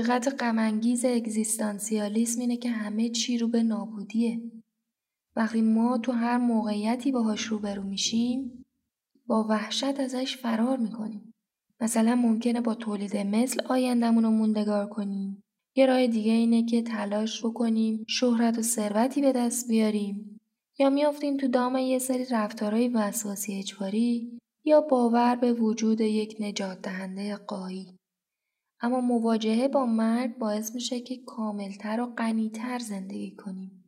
[0.03, 4.41] حقیقت غمانگیز اگزیستانسیالیسم اینه که همه چی رو به نابودیه.
[5.37, 8.65] وقتی ما تو هر موقعیتی باهاش روبرو میشیم
[9.27, 11.35] با وحشت ازش فرار می‌کنیم.
[11.81, 15.43] مثلا ممکنه با تولید مثل آیندهمون رو موندگار کنیم.
[15.77, 20.41] یه راه دیگه اینه که تلاش بکنیم شهرت و ثروتی به دست بیاریم
[20.79, 26.83] یا میافتیم تو دام یه سری رفتارهای وسواسی اجباری یا باور به وجود یک نجات
[26.83, 28.02] دهنده قایی.
[28.83, 33.85] اما مواجهه با مرگ باعث میشه که کاملتر و غنیتر زندگی کنیم.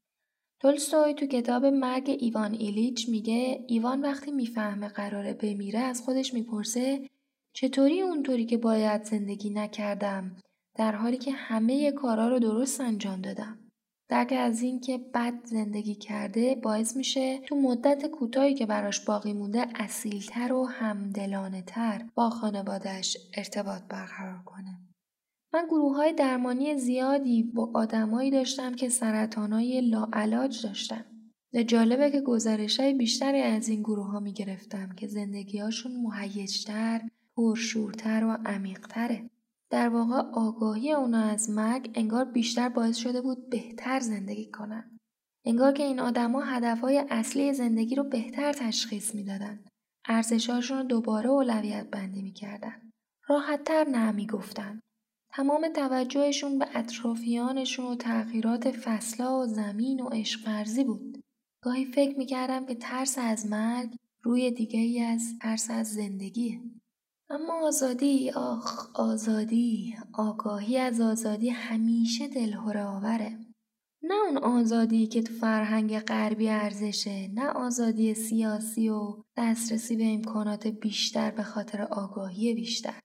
[0.61, 7.11] تولستوی تو کتاب مرگ ایوان ایلیچ میگه ایوان وقتی می‌فهمه قراره بمیره از خودش می‌پرسه
[7.53, 10.37] چطوری اونطوری که باید زندگی نکردم
[10.77, 13.59] در حالی که همه کارا رو درست انجام دادم.
[14.09, 19.33] درک از این که بد زندگی کرده باعث میشه تو مدت کوتاهی که براش باقی
[19.33, 24.84] مونده اصیلتر و همدلانه تر با خانوادش ارتباط برقرار کنه.
[25.55, 31.05] من گروه های درمانی زیادی با آدمایی داشتم که سرطانای لاعلاج داشتن.
[31.55, 35.93] و جالبه که گزارش های بیشتری از این گروه ها می گرفتم که زندگی هاشون
[35.97, 37.01] مهیجتر،
[37.37, 39.31] پرشورتر و عمیقتره.
[39.71, 44.99] در واقع آگاهی اونا از مرگ انگار بیشتر باعث شده بود بهتر زندگی کنن.
[45.45, 49.65] انگار که این آدما هدفهای اصلی زندگی رو بهتر تشخیص می‌دادن.
[50.09, 52.91] ارزشهاشون رو دوباره اولویت بندی می‌کردن.
[53.29, 54.81] راحتتر نه می‌گفتن.
[55.37, 61.25] تمام توجهشون به اطرافیانشون و تغییرات فصلا و زمین و عشق ورزی بود.
[61.63, 66.61] گاهی فکر می‌کردم که ترس از مرگ روی دیگه ای از ترس از زندگیه.
[67.31, 73.39] اما آزادی آخ آزادی آگاهی از آزادی همیشه دلهره آوره
[74.03, 80.67] نه اون آزادی که تو فرهنگ غربی ارزشه نه آزادی سیاسی و دسترسی به امکانات
[80.67, 83.01] بیشتر به خاطر آگاهی بیشتر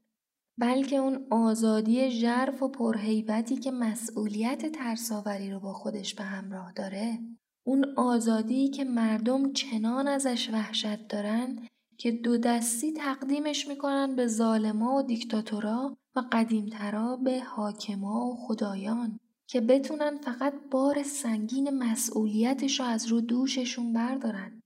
[0.59, 7.19] بلکه اون آزادی ژرف و پرهیبتی که مسئولیت ترساوری رو با خودش به همراه داره
[7.63, 11.67] اون آزادی که مردم چنان ازش وحشت دارن
[11.97, 19.19] که دو دستی تقدیمش می‌کنن به ظالما و دیکتاتورا و قدیمترا به حاکما و خدایان
[19.47, 24.58] که بتونن فقط بار سنگین مسئولیتش رو از رو دوششون بردارن.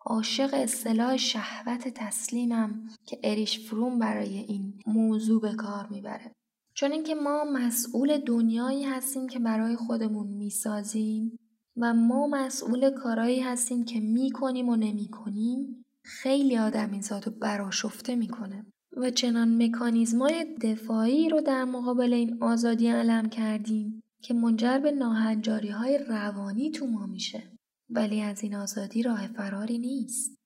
[0.00, 6.32] عاشق اصطلاح شهوت تسلیمم که اریش فروم برای این موضوع به کار می‌بره.
[6.74, 11.38] چون اینکه ما مسئول دنیایی هستیم که برای خودمون می‌سازیم
[11.76, 18.14] و ما مسئول کارایی هستیم که می‌کنیم و نمی‌کنیم خیلی آدم این ذات رو براشفته
[18.14, 24.92] می‌کنه و چنان مکانیزمای دفاعی رو در مقابل این آزادی علم کردیم که منجر به
[24.92, 27.42] ناهنجاری های روانی تو ما میشه
[27.90, 30.38] ولی از این آزادی راه فراری نیست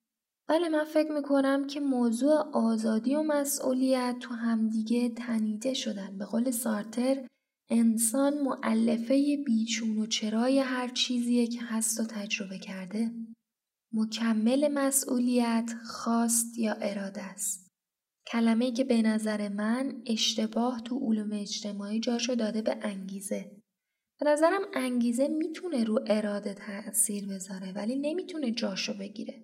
[0.48, 6.50] بله من فکر می‌کنم که موضوع آزادی و مسئولیت تو همدیگه تنیده شدن به قول
[6.50, 7.26] سارتر
[7.70, 13.10] انسان معلفه بیچون و چرای هر چیزیه که هست و تجربه کرده
[13.92, 17.70] مکمل مسئولیت خواست یا اراده است.
[18.26, 23.61] کلمه که به نظر من اشتباه تو علوم اجتماعی جاشو داده به انگیزه.
[24.22, 29.42] به نظرم انگیزه می‌تونه رو اراده تأثیر بذاره ولی نمی‌تونه جاشو بگیره.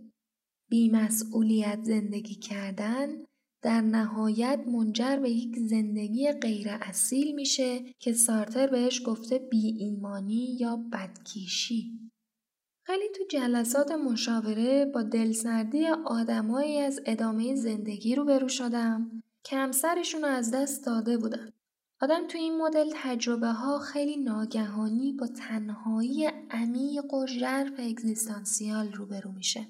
[0.69, 3.09] بیمسئولیت زندگی کردن
[3.63, 10.57] در نهایت منجر به یک زندگی غیر اصیل میشه که سارتر بهش گفته بی ایمانی
[10.61, 11.99] یا بدکیشی.
[12.83, 20.23] خیلی تو جلسات مشاوره با دلسردی آدمایی از ادامه زندگی رو برو شدم که همسرشون
[20.23, 21.53] رو از دست داده بودن.
[22.01, 29.33] آدم تو این مدل تجربه ها خیلی ناگهانی با تنهایی عمیق و ژرف اگزیستانسیال روبرو
[29.33, 29.67] میشه.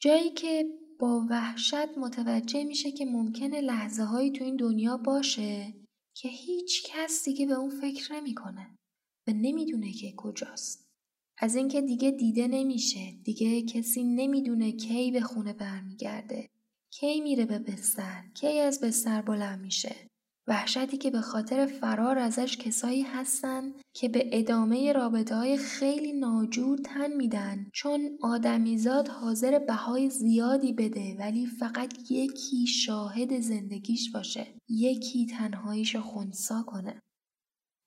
[0.00, 0.64] جایی که
[1.00, 5.74] با وحشت متوجه میشه که ممکنه لحظه هایی تو این دنیا باشه
[6.14, 8.78] که هیچ کس دیگه به اون فکر نمی‌کنه
[9.26, 10.90] و نمی‌دونه که کجاست.
[11.38, 16.48] از اینکه دیگه دیده نمیشه دیگه کسی نمی‌دونه کی به خونه برمیگرده
[16.90, 20.09] کی میره به بستر کی از بستر بلند میشه
[20.50, 26.78] وحشتی که به خاطر فرار ازش کسایی هستن که به ادامه رابطه های خیلی ناجور
[26.78, 27.66] تن میدن.
[27.72, 34.46] چون آدمیزاد حاضر بهای زیادی بده ولی فقط یکی شاهد زندگیش باشه.
[34.68, 37.00] یکی تنهاییش خونسا کنه.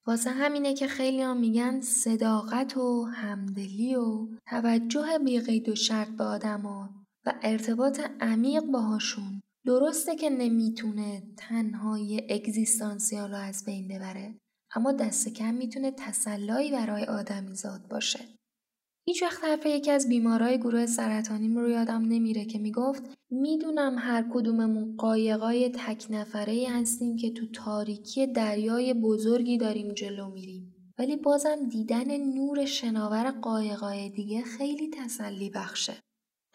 [0.08, 6.24] واسه همینه که خیلی هم میگن صداقت و همدلی و توجه بیقید و شرط به
[6.24, 6.90] آدما
[7.26, 9.43] و ارتباط عمیق باهاشون.
[9.66, 14.36] درسته که نمی‌تونه تنهای اگزیستانسیال رو از بین ببره
[14.76, 18.20] اما دست کم می‌تونه تسلایی برای آدمیزاد باشه.
[19.06, 24.26] هیچ وقت حرف یکی از بیمارای گروه سرطانیم رو یادم نمیره که می‌گفت می‌دونم هر
[24.34, 30.94] کدوممون قایقای تک نفره هستیم که تو تاریکی دریای بزرگی داریم جلو میریم.
[30.98, 35.94] ولی بازم دیدن نور شناور قایقای دیگه خیلی تسلی بخشه.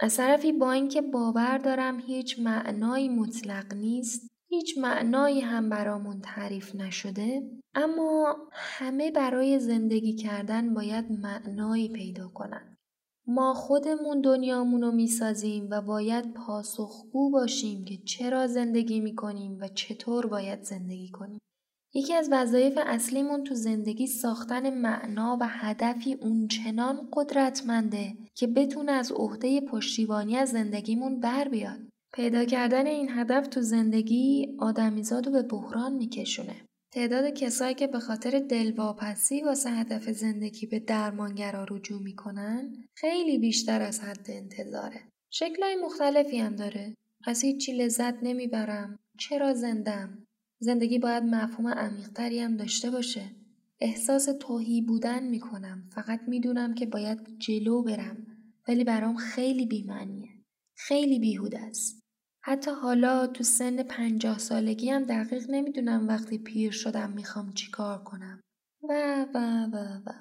[0.01, 6.74] از طرفی با اینکه باور دارم هیچ معنایی مطلق نیست هیچ معنایی هم برامون تعریف
[6.74, 12.76] نشده اما همه برای زندگی کردن باید معنایی پیدا کنن.
[13.26, 20.26] ما خودمون دنیامون رو می‌سازیم و باید پاسخگو باشیم که چرا زندگی می‌کنیم و چطور
[20.26, 21.38] باید زندگی کنیم.
[21.95, 29.12] یکی از وظایف اصلیمون تو زندگی ساختن معنا و هدفی اونچنان قدرتمنده که بتونه از
[29.12, 31.78] عهده پشتیبانی از زندگیمون بر بیاد.
[32.14, 36.55] پیدا کردن این هدف تو زندگی آدمیزاد رو به بحران میکشونه.
[36.93, 43.82] تعداد کسایی که به خاطر دلواپسی واسه هدف زندگی به درمانگرا رجوع می‌کنن خیلی بیشتر
[43.82, 45.01] از حد انتظاره.
[45.30, 46.95] شکلهای مختلفی هم داره.
[47.26, 48.99] از هیچی لذت نمی‌برم.
[49.18, 50.28] چرا زندم؟
[50.61, 53.30] زندگی باید مفهوم عمیقتری هم داشته باشه.
[53.80, 55.90] احساس توهی بودن می‌کنم.
[55.94, 58.26] فقط می‌دونم که باید جلو برم.
[58.68, 60.28] ولی برام خیلی بیمعنیه.
[60.76, 62.00] خیلی بیهوده است.
[62.44, 68.40] حتی حالا تو سن پنجاه سالگی هم دقیق نمی‌دونم وقتی پیر شدم می‌خوام چیکار کنم.
[68.82, 70.12] و و و و.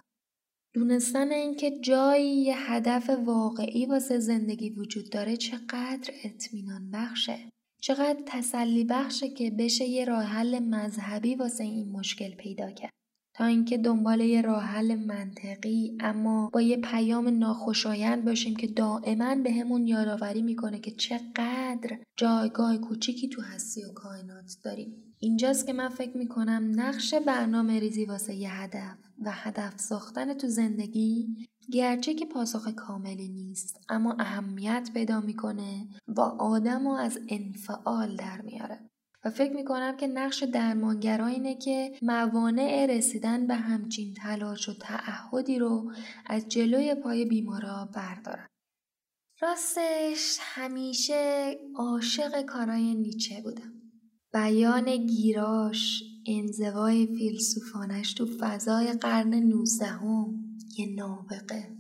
[0.74, 7.50] دونستن اینکه جایی یه هدف واقعی واسه زندگی وجود داره چقدر اطمینان بخشه.
[7.82, 12.94] چقدر تسلی بخشه که بشه یه راه حل مذهبی واسه این مشکل پیدا کرد.
[13.38, 19.36] تا اینکه دنبال یه راه حل منطقی اما با یه پیام ناخوشایند باشیم که دائما
[19.36, 19.52] به
[19.86, 24.94] یادآوری می‌کنه که چقدر جایگاه کوچیکی تو هستی و کائنات داریم.
[25.20, 30.48] اینجاست که من فکر می‌کنم نقش برنامه ریزی واسه یه هدف و هدف ساختن تو
[30.48, 31.28] زندگی
[31.72, 38.42] گرچه که پاسخ کاملی نیست اما اهمیت پیدا می‌کنه و آدم رو از انفعال در
[38.42, 38.90] میاره.
[39.26, 45.60] و فکر می‌کنم که نقش درمانگرا اینه که موانع رسیدن به همچین تلاش و تعهدی
[45.60, 45.92] رو
[46.26, 48.48] از جلوی پای بیمارا بردارن.
[49.42, 53.74] راستش همیشه عاشق کارای نیچه بودم.
[54.34, 60.47] بیان گیراش انزوای فیلسوفانش تو فضای قرن نوزدهم
[60.78, 61.78] یه نابغه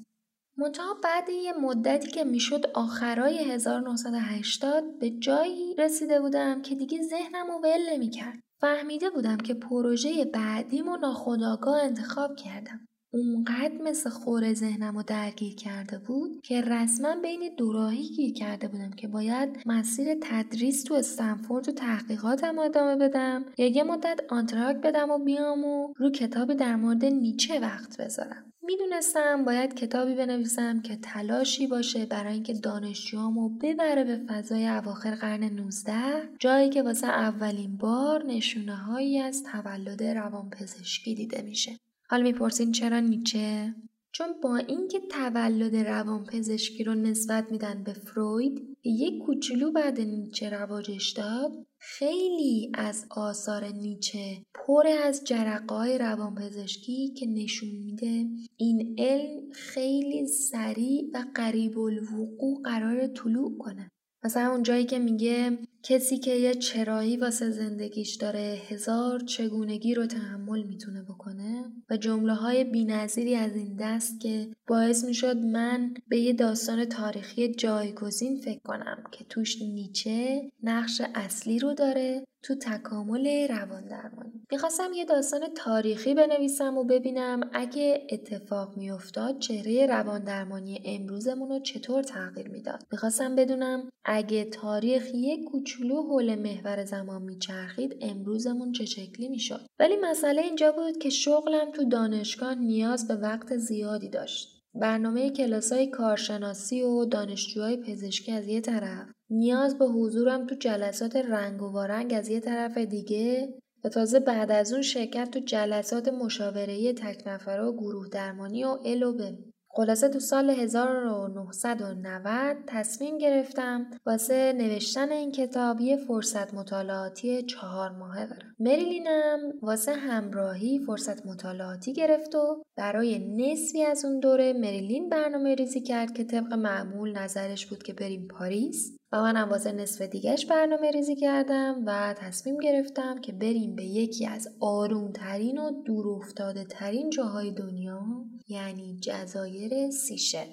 [0.57, 7.47] منتها بعد یه مدتی که می‌شد آخرای 1980 به جایی رسیده بودم که دیگه ذهنم
[7.47, 8.39] رو ول نمی‌کرد.
[8.61, 12.87] فهمیده بودم که پروژه بعدیم و ناخداگاه انتخاب کردم.
[13.13, 18.91] اونقدر مثل خور ذهنم رو درگیر کرده بود که رسما بین دوراهی گیر کرده بودم
[18.91, 25.09] که باید مسیر تدریس تو استنفورد و تحقیقاتم ادامه بدم یا یه مدت آنتراک بدم
[25.09, 28.46] و بیام و رو کتابی در مورد نیچه وقت بذارم.
[28.67, 35.43] می‌دونستم باید کتابی بنویسم که تلاشی باشه برای اینکه دانشجوامو ببره به فضای اواخر قرن
[35.43, 35.93] 19
[36.39, 41.79] جایی که واسه اولین بار نشونه هایی از تولد روانپزشکی دیده میشه.
[42.09, 43.75] حالا می‌پرسین چرا نیچه؟
[44.17, 50.49] چون با اینکه تولد روانپزشکی رو نسبت میدن به فروید که یک کوچولو بعد نیچه
[50.49, 58.25] رواجش داد خیلی از آثار نیچه پر از جرقای روانپزشکی که نشون میده
[58.57, 63.91] این علم خیلی سریع و قریب الوقوع قرار طلوع کنه.
[64.23, 70.05] مثلا اون جایی که میگه کسی که یه چرایی واسه زندگیش داره هزار چگونگی رو
[70.05, 76.17] تحمل می‌تونه بکنه و جمله های بینظیری از این دست که باعث می‌شد من به
[76.17, 83.47] یه داستان تاریخی جایگزین فکر کنم که توش نیچه نقش اصلی رو داره تو تکامل
[83.47, 84.41] روان درمانی.
[84.51, 91.59] می‌خواستم یه داستان تاریخی بنویسم و ببینم اگه اتفاق میافتاد چهره روان درمانی امروزمون رو
[91.59, 92.83] چطور تغییر می‌داد.
[92.91, 99.95] می‌خواستم بدونم اگه تاریخ یک کوچولو حول محور زمان میچرخید امروزمون چه شکلی می‌شد ولی
[100.01, 106.81] مسئله اینجا بود که شغلم تو دانشگاه نیاز به وقت زیادی داشت برنامه کلاسای کارشناسی
[106.81, 112.29] و دانشجوهای پزشکی از یه طرف نیاز به حضورم تو جلسات رنگ و وارنگ از
[112.29, 113.53] یه طرف دیگه
[113.83, 118.77] و تازه بعد از اون شرکت تو جلسات مشاوره‌ای تک نفره و گروه درمانی و
[118.85, 119.31] ال و.
[119.77, 128.25] خلاصه تو سال 1990 تصمیم گرفتم واسه نوشتن این کتاب یه فرصت مطالعاتی چهار ماهه
[128.25, 128.55] برم.
[128.59, 135.81] مریلینم واسه همراهی فرصت مطالعاتی گرفت و برای نصفی از اون دوره مریلین برنامه ریزی
[135.81, 140.91] کرد که طبق معمول نظرش بود که بریم پاریس و منم واسه نصف دیگهش برنامه
[140.91, 147.09] ریزی کردم و تصمیم گرفتم که بریم به یکی از آرومترین و دور افتاده ترین
[147.09, 148.01] جاهای دنیا
[148.47, 150.47] یعنی جزایر سیشل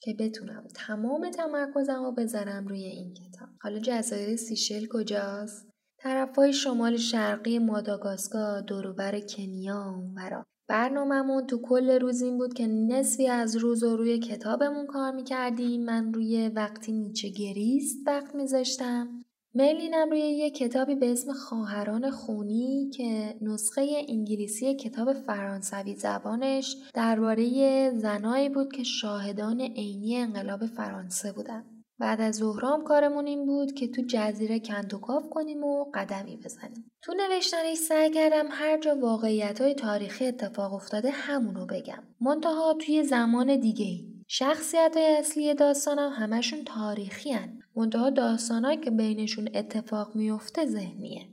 [0.00, 3.48] که بتونم تمام تمرکزم رو بذارم روی این کتاب.
[3.60, 5.68] حالا جزایر سیشل کجاست؟
[5.98, 10.46] طرفای شمال شرقی ماداگاسکار دوروبر کنیا اونورا.
[10.68, 15.84] برنامهمون تو کل روز این بود که نصفی از روز رو روی کتابمون کار می‌کردیم.
[15.84, 19.24] من روی وقتی نیچه گریست وقت میذاشتم.
[19.58, 27.90] مرلینم روی یه کتابی به اسم خواهران خونی که نسخه انگلیسی کتاب فرانسوی زبانش درباره
[27.90, 31.64] زنایی بود که شاهدان عینی انقلاب فرانسه بودن.
[31.98, 36.90] بعد از ظهرام کارمون این بود که تو جزیره کندوکاف کنیم و قدمی بزنیم.
[37.02, 42.02] تو نوشتنش سعی کردم هر جا واقعیت های تاریخی اتفاق افتاده همونو بگم.
[42.20, 44.17] منتها توی زمان دیگه ای.
[44.30, 47.58] شخصیت های اصلی داستانم همشون تاریخی هن.
[47.76, 51.28] منتها داستانهایی که بینشون اتفاق میفته ذهنیه.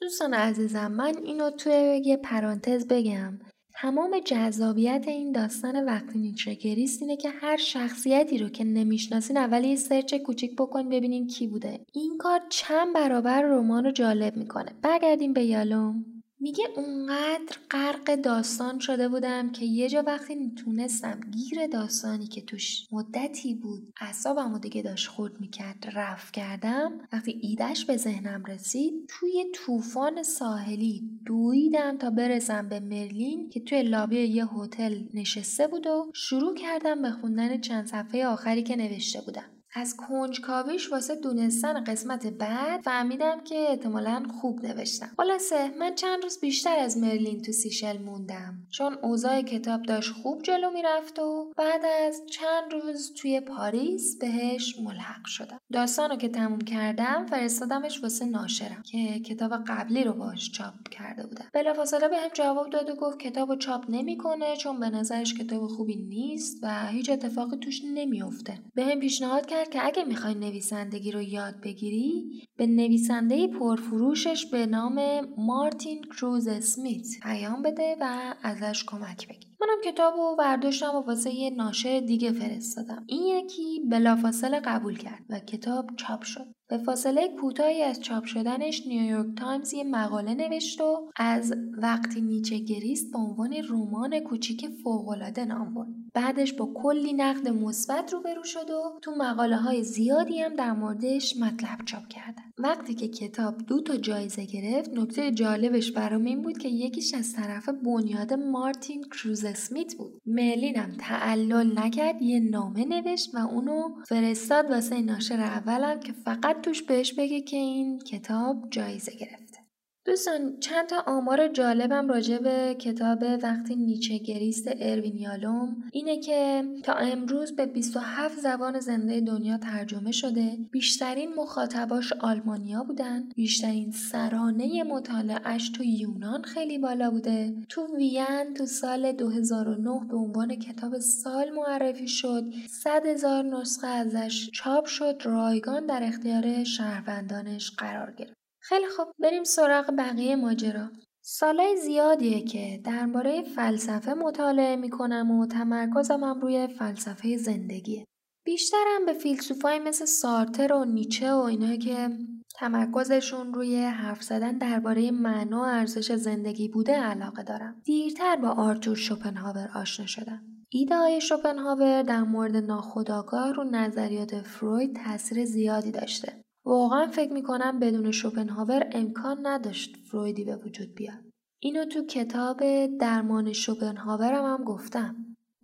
[0.00, 3.38] دوستان عزیزم من اینو توی یه پرانتز بگم
[3.74, 9.76] تمام جذابیت این داستان وقتی نیچگریست اینه که هر شخصیتی رو که نمی‌شناسین اول یه
[9.76, 15.32] سرچ کوچیک بکن ببینین کی بوده این کار چند برابر رمان رو جالب می‌کنه برگردیم
[15.32, 16.15] به یالوم
[16.46, 22.86] میگه اونقدر غرق داستان شده بودم که یه جا وقتی تونستم گیر داستانی که توش
[22.92, 26.92] مدتی بود اعصابم و دیگه داشت خورد می‌کرد رفت کردم.
[27.12, 33.82] وقتی ایدش به ذهنم رسید توی طوفان ساحلی دویدم تا برسم به مرلین که توی
[33.82, 39.20] لابی یه هتل نشسته بود و شروع کردم به خوندن چند صفحه آخری که نوشته
[39.20, 39.55] بودم.
[39.78, 45.10] از کنجکاویش واسه دونستن قسمت بعد فهمیدم که احتمالا خوب نوشتم.
[45.16, 48.54] خلاصه من چند روز بیشتر از مرلین تو سیشل موندم.
[48.70, 54.78] چون اوضاع کتاب داشت خوب جلو می‌رفت و بعد از چند روز توی پاریس بهش
[54.80, 55.60] ملحق شدم.
[55.72, 61.44] داستانو که تموم کردم فرستادمش واسه ناشرم که کتاب قبلی رو باش چاپ کرده بودم.
[61.52, 66.58] بلافاصله بهم جواب داد و گفت کتابو چاپ نمی‌کنه چون به نظرش کتاب خوبی نیست
[66.62, 68.58] و هیچ اتفاقی توش نمیافته.
[68.74, 75.00] بهم پیشنهاد کرد که اگه می‌خوای نویسندگی رو یاد بگیری به نویسنده پرفروشش به نام
[75.38, 79.50] مارتین کروز اسمیت پیام بده و ازش کمک بگیر.
[79.60, 83.04] منم کتاب رو برداشتم و واسه یه ناشر دیگه فرستادم.
[83.06, 86.46] این یکی بلافاصله قبول کرد و کتاب چاپ شد.
[86.68, 92.58] به فاصله کوتاهی از چاپ شدنش نیویورک تایمز یه مقاله نوشت و از وقتی نیچه
[92.58, 95.88] گریست به عنوان رمان کوچیک فوقالعاده نام برد.
[96.14, 101.36] بعدش با کلی نقد مثبت روبرو شد و تو مقاله های زیادی هم در موردش
[101.36, 106.58] مطلب چاپ کردن وقتی که کتاب دو تا جایزه گرفت نکته جالبش برام این بود
[106.58, 113.34] که یکیش از طرف بنیاد مارتین کروز اسمیت بود مرلینم تعلل نکرد یه نامه نوشت
[113.34, 119.12] و اونو فرستاد واسه ناشر اولم که فقط توش بهش بگه که این کتاب جایزه
[119.12, 119.65] گرفته.
[120.06, 125.82] دوستان چند تا آمار جالبم راجع به کتاب وقتی نیچه گریست اروین یالوم.
[125.92, 130.58] اینه که تا امروز به 27 زبان زنده دنیا ترجمه شده.
[130.70, 133.28] بیشترین مخاطباش آلمانیا بودن.
[133.36, 137.54] بیشترین سرانه مطالعهش تو یونان خیلی بالا بوده.
[137.68, 142.44] تو وین تو سال 2009 به عنوان کتاب سال معرفی شد.
[142.68, 145.22] 100 هزار نسخه ازش چاپ شد.
[145.24, 148.45] رایگان در اختیار شهروندانش قرار گرفت.
[148.68, 150.88] خیلی خوب بریم سراغ بقیه ماجرا.
[151.22, 158.04] سالای زیادیه که درباره فلسفه مطالعه می‌کنم و تمرکزم هم روی فلسفه زندگیه.
[158.44, 162.08] بیشترم به فیلسوفای مثل سارتر و نیچه و اینا که
[162.54, 167.82] تمرکزشون روی حرف زدن درباره معنا و ارزش زندگی بوده علاقه دارم.
[167.84, 170.42] دیرتر با آرتور شوپنهاور آشنا شدم.
[170.68, 176.45] ایده شوپنهاور در مورد ناخودآگاه رو نظریات فروید تاثیر زیادی داشته.
[176.66, 181.18] واقعا فکر می‌کنم بدون شوپنهاور امکان نداشت فرویدی به وجود بیاد.
[181.62, 185.16] اینو تو کتاب درمان شوپنهاورم هم گفتم.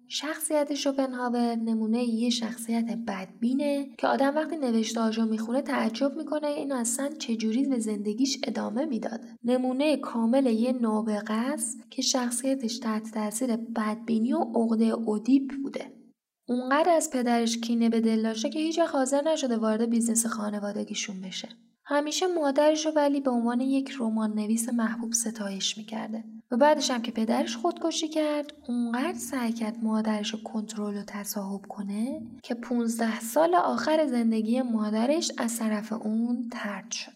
[0.08, 7.08] شخصیت شوپنهاور نمونه یه شخصیت بدبینه که آدم وقتی نوشتهاشو می‌خونه تعجب می‌کنه این اصلا
[7.08, 14.32] چجوری به زندگیش ادامه می‌داده نمونه کامل یه نابغه است که شخصیتش تحت تاثیر بدبینی
[14.32, 16.01] و عقده اودیپ بوده
[16.46, 21.48] اونقدر از پدرش کینه به دل داشته که هیچ حاضر نشده وارد business خانوادگیشون بشه.
[21.84, 27.02] همیشه مادرش رو ولی به عنوان یک رمان نویس محبوب ستایش می‌کرده و بعدش هم
[27.02, 33.20] که پدرش خودکشی کرد اونقدر سعی کرد مادرش رو کنترل و تصاحب کنه که 15
[33.20, 37.12] سال آخر زندگی مادرش از طرف اون ترد شد.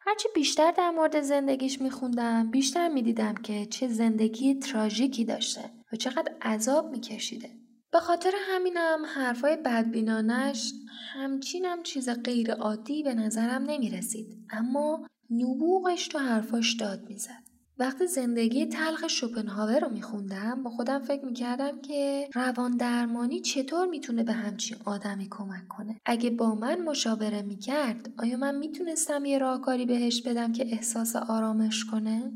[0.00, 6.32] هرچی بیشتر در مورد زندگیش میخوندم بیشتر می‌دیدم که چه زندگی تراژیکی داشته و چقدر
[6.42, 7.50] عذاب میکشیده.
[7.94, 10.72] به خاطر همینم حرفای بدبینانش
[11.12, 14.46] همچینم چیز غیر عادی به نظرم نمی رسید.
[14.50, 17.44] اما نبوغش تو حرفاش داد می‌زد.
[17.78, 24.24] وقتی زندگی تلخ شوپنهاور رو میخوندم با خودم فکر می‌کردم که روان درمانی چطور می‌تونه
[24.24, 29.86] به همچین آدمی کمک کنه اگه با من مشاوره می‌کرد آیا من می‌تونستم یه راهکاری
[29.86, 32.32] بهش بدم که احساس آرامش کنه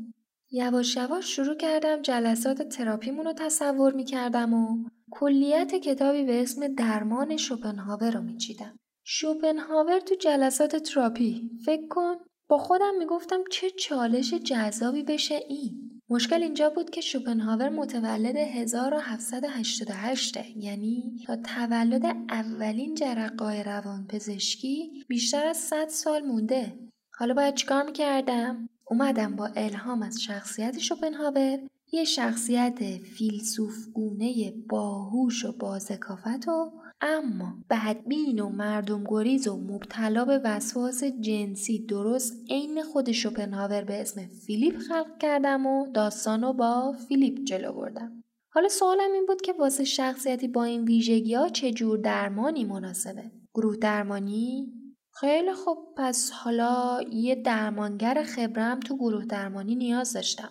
[0.51, 7.37] یواش یواش شروع کردم جلسات تراپیمون رو تصور می‌کردم و کلیت کتابی به اسم درمان
[7.37, 8.79] شوپنهاور رو میچیدم.
[9.03, 11.49] شوپنهاور تو جلسات تراپی.
[11.65, 12.15] فکر کن
[12.49, 16.01] با خودم می‌گفتم چه چالش جذابی بشه این.
[16.09, 25.47] مشکل اینجا بود که شوپنهاور متولد 1788 یعنی تا تولد اولین جرقای روان پزشکی بیشتر
[25.47, 26.79] از 100 سال مونده.
[27.13, 31.59] حالا باید چیکار می‌کردم؟ اومدم با الهام از شخصیت شوپنهاور
[31.91, 36.71] یه شخصیت فیلسوفگونه باهوش و بازکافت و
[37.01, 44.01] اما بدبین و مردم گریز و مبتلا به وسواس جنسی درست عین خود شوپنهاور به
[44.01, 48.23] اسم فیلیپ خلق کردم و داستانو با فیلیپ جلو بردم.
[48.53, 53.31] حالا سوالم این بود که واسه شخصیتی با این ویژگی ها چه جور درمانی مناسبه؟
[53.53, 54.73] گروه درمانی؟
[55.13, 60.49] خیلی خوب پس حالا یه درمانگر خبرم تو گروه درمانی نیاز داشتم.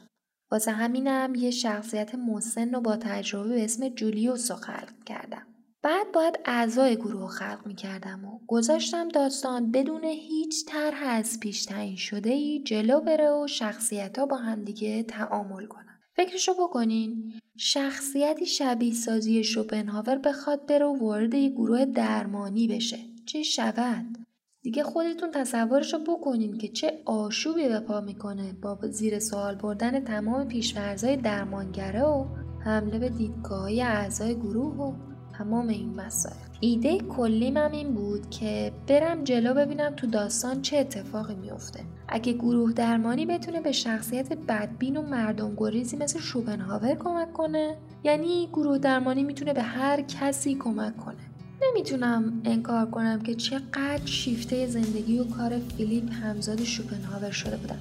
[0.50, 5.46] واسه همینم یه شخصیت مسن و با تجربه به اسم جولیوس رو خلق کردم.
[5.82, 11.64] بعد باید اعضای گروه خلق می کردم و گذاشتم داستان بدون هیچ طرح از پیش
[11.64, 15.98] تعیین شده ای جلو بره و شخصیت ها با همدیگه تعامل کنن.
[16.16, 22.98] فکرشو بکنین شخصیتی شبیه سازی شوپنهاور بخواد بره و وارد یه گروه درمانی بشه.
[23.26, 24.27] چه شود؟
[24.62, 30.48] دیگه خودتون تصورشو بکنین که چه آشوبی به پا می‌کنه با زیر سوال بردن تمام
[30.48, 32.26] پیشورزای درمانگره و
[32.64, 34.92] حمله به دیدگاه اعضای گروه و
[35.38, 40.76] تمام این مسائل ایده کلیم هم این بود که برم جلو ببینم تو داستان چه
[40.76, 47.32] اتفاقی میفته اگه گروه درمانی بتونه به شخصیت بدبین و مردم گریزی مثل شوپنهاور کمک
[47.32, 51.27] کنه یعنی گروه درمانی می‌تونه به هر کسی کمک کنه.
[51.62, 57.78] نمی‌تونم انکار کنم که چقدر شیفته زندگی و کار فیلیپ همزاد شوپنهاور شده بودم.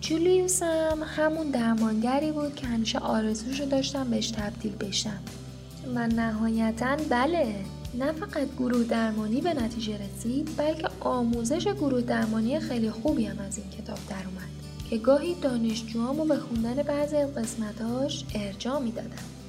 [0.00, 5.20] جولیوس هم همون درمانگری بود که همیشه آرزوشو داشتم بهش تبدیل بشم.
[5.94, 7.54] و نهایتا بله
[7.98, 13.58] نه فقط گروه درمانی به نتیجه رسید بلکه آموزش گروه درمانی خیلی خوبی هم از
[13.58, 14.50] این کتاب در اومد
[14.90, 19.39] که گاهی دانشجوامو به خوندن بعضی قسمتاش ارجاع می‌دادم.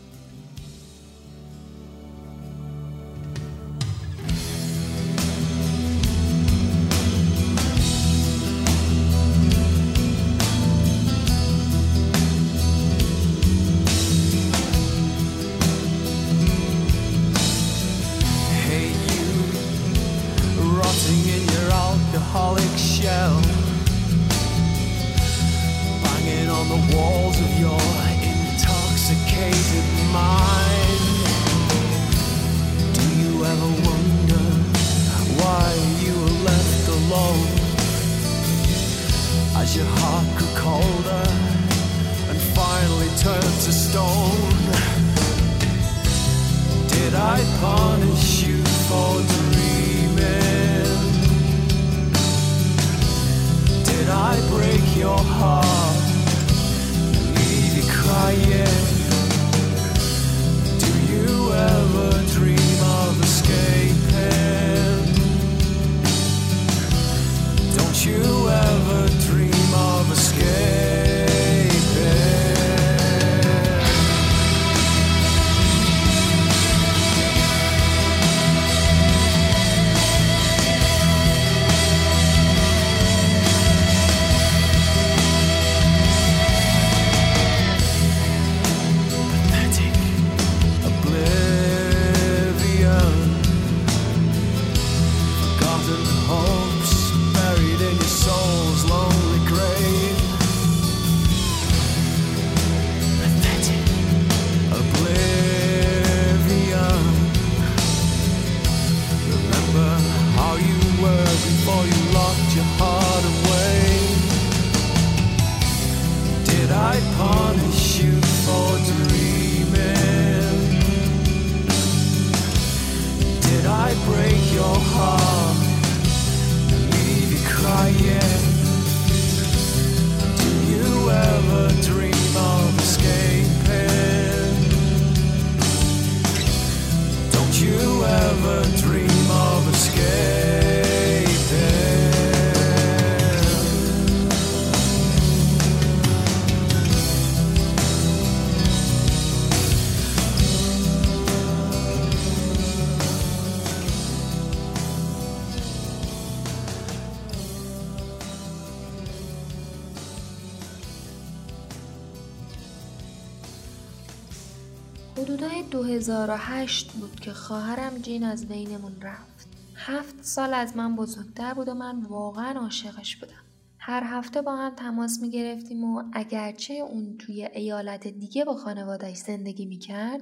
[166.08, 169.48] 2008 بود که خواهرم جین از بینمون رفت.
[169.76, 173.44] هفت سال از من بزرگتر بود و من واقعا عاشقش بودم.
[173.80, 179.18] هر هفته با هم تماس می گرفتیم و اگرچه اون توی ایالت دیگه با خانوادهش
[179.18, 180.22] زندگی می کرد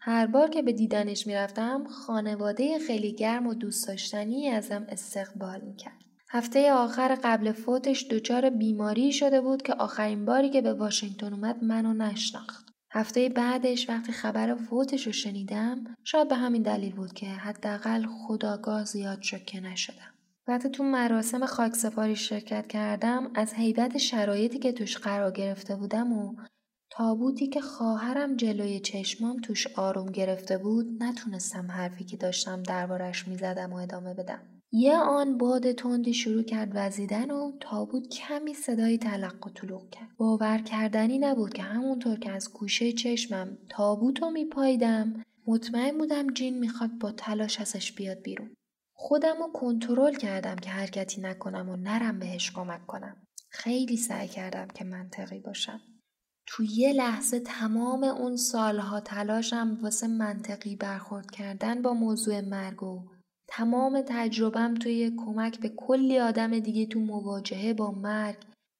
[0.00, 5.60] هر بار که به دیدنش می رفتم خانواده خیلی گرم و دوست داشتنی ازم استقبال
[5.60, 6.00] می کرد.
[6.30, 11.64] هفته آخر قبل فوتش دچار بیماری شده بود که آخرین باری که به واشنگتن اومد
[11.64, 12.69] منو نشناخت.
[12.92, 18.84] هفته بعدش وقتی خبر فوتش رو شنیدم شاید به همین دلیل بود که حداقل خداگاه
[18.84, 20.14] زیاد شوکه نشدم.
[20.48, 26.34] وقتی تو مراسم خاکسپاری شرکت کردم از حیبت شرایطی که توش قرار گرفته بودم و
[26.90, 33.72] تابوتی که خواهرم جلوی چشمام توش آروم گرفته بود نتونستم حرفی که داشتم دربارش می‌زدم
[33.72, 34.40] و ادامه بدم.
[34.72, 40.08] یه آن باد تندی شروع کرد وزیدن و تابوت کمی صدای تلق و طلوق کرد.
[40.16, 46.58] باور کردنی نبود که همونطور که از گوشه چشمم تابوت رو میپاییدم مطمئن بودم جین
[46.58, 48.54] می‌خواد با تلاش ازش بیاد بیرون.
[48.94, 53.16] خودم رو کنترل کردم که حرکتی نکنم و نرم بهش کمک کنم.
[53.50, 55.80] خیلی سعی کردم که منطقی باشم.
[56.46, 63.08] تو یه لحظه تمام اون سالها تلاشم واسه منطقی برخورد کردن با موضوع مرگ و
[63.50, 68.36] تمام تجربم توی کمک به کلی آدم دیگه تو مواجهه با مرگ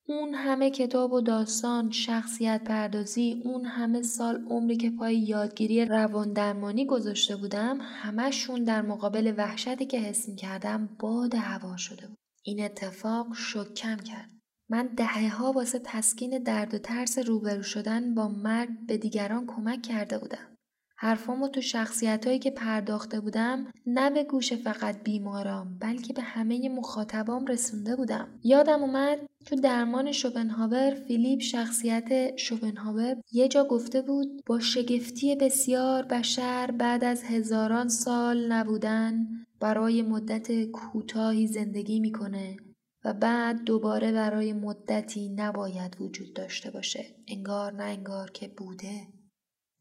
[0.09, 6.33] اون همه کتاب و داستان شخصیت پردازی اون همه سال عمری که پای یادگیری روان
[6.33, 12.17] درمانی گذاشته بودم همشون در مقابل وحشتی که حس کردم باد هوا شده بود.
[12.45, 14.31] این اتفاق شکم کرد.
[14.71, 19.83] من دهه ها واسه تسکین درد و ترس روبرو شدن با مرگ به دیگران کمک
[19.83, 20.57] کرده بودم.
[21.03, 26.69] حرفامو تو شخصیت هایی که پرداخته بودم نه به گوش فقط بیمارام بلکه به همه
[26.69, 28.29] مخاطبام رسونده بودم.
[28.43, 36.03] یادم اومد تو درمان شوپنهاور فیلیپ شخصیت شوپنهاور یه جا گفته بود با شگفتی بسیار
[36.03, 39.27] بشر بعد از هزاران سال نبودن
[39.61, 42.57] برای مدت کوتاهی زندگی می‌کنه
[43.05, 47.05] و بعد دوباره برای مدتی نباید وجود داشته باشه.
[47.29, 49.20] انگار نه انگار که بوده.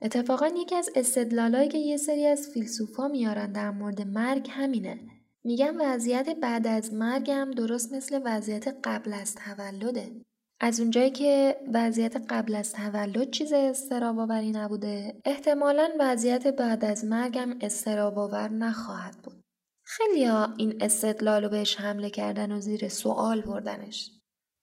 [0.01, 4.99] اتفاقا یکی از استدلالایی که یه سری از فیلسوفا میارن در مورد مرگ همینه.
[5.43, 10.11] میگن وضعیت بعد از مرگم درست مثل وضعیت قبل از تولده.
[10.59, 17.57] از اونجایی که وضعیت قبل از تولد چیز استراباوری نبوده احتمالا وضعیت بعد از مرگم
[17.61, 19.43] استراباور نخواهد بود.
[19.83, 24.18] خیلی ها این استدلال رو بهش حمله کردن و زیر سوال بردنش.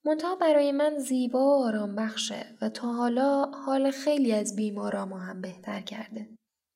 [0.07, 5.41] منتها برای من زیبا و آرام بخشه و تا حالا حال خیلی از بیمارامو هم
[5.41, 6.29] بهتر کرده.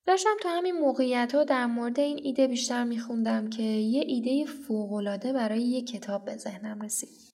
[0.07, 5.33] داشتم تو همین موقعیت ها در مورد این ایده بیشتر میخوندم که یه ایده فوقالعاده
[5.33, 7.31] برای یه کتاب به ذهنم رسید.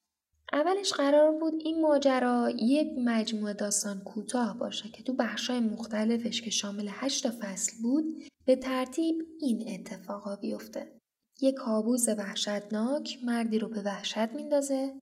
[0.53, 6.51] اولش قرار بود این ماجرا یه مجموعه داستان کوتاه باشه که تو بخشای مختلفش که
[6.51, 8.05] شامل هشت فصل بود
[8.45, 10.93] به ترتیب این اتفاقا بیفته.
[11.41, 14.93] یه کابوس وحشتناک مردی رو به وحشت میندازه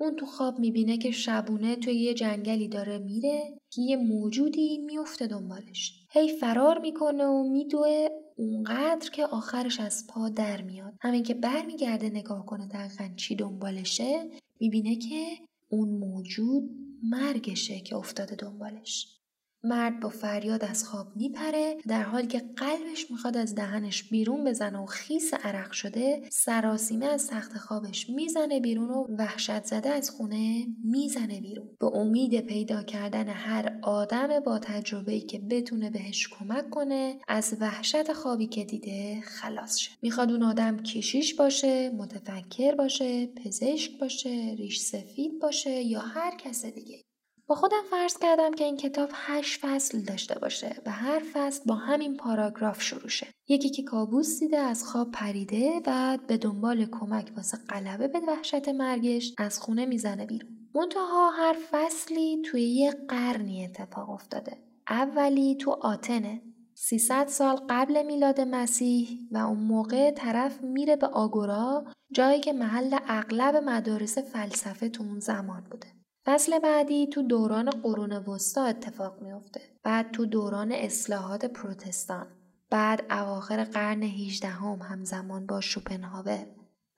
[0.00, 5.26] اون تو خواب می‌بینه که شبونه توی یه جنگلی داره میره که یه موجودی میفته
[5.26, 5.92] دنبالش.
[6.10, 10.94] هی فرار می‌کنه و میدوه اونقدر که آخرش از پا در میاد.
[11.00, 14.30] همین که برمیگرده نگاه کنه دقیقا چی دنبالشه
[14.60, 15.26] می‌بینه که
[15.68, 16.70] اون موجود
[17.02, 19.20] مرگشه که افتاده دنبالش.
[19.64, 24.78] مرد با فریاد از خواب میپره در حالی که قلبش می‌خواد از دهنش بیرون بزنه
[24.78, 30.66] و خیس عرق شده سراسیمه از تخت خوابش می‌زنه بیرون و وحشت زده از خونه
[30.84, 31.68] می‌زنه بیرون.
[31.80, 38.12] به امید پیدا کردن هر آدم با تجربه‌ای که بتونه بهش کمک کنه از وحشت
[38.12, 39.90] خوابی که دیده خلاص شه.
[40.02, 46.64] می‌خواد اون آدم کشیش باشه متفکر باشه پزشک باشه ریش سفید باشه یا هر کس
[46.66, 47.00] دیگه.
[47.46, 51.74] با خودم فرض کردم که این کتاب هشت فصل داشته باشه و هر فصل با
[51.74, 53.26] همین پاراگراف شروع شه.
[53.48, 58.68] یکی که کابوس دیده از خواب پریده و به دنبال کمک واسه غلبه به وحشت
[58.68, 60.70] مرگش از خونه می‌زنه بیرون.
[60.74, 64.58] منتها هر فصلی توی یه قرنی اتفاق افتاده.
[64.88, 66.42] اولی تو آتنه
[66.74, 72.98] 300 سال قبل میلاد مسیح و اون موقع طرف میره به آگورا جایی که محل
[73.08, 76.03] اغلب مدارس فلسفه تو اون زمان بوده.
[76.26, 79.60] فصل بعدی تو دوران قرون وسطا اتفاق میافته.
[79.82, 82.26] بعد تو دوران اصلاحات پروتستان.
[82.70, 86.46] بعد اواخر قرن 18 هم همزمان با شوپنهاور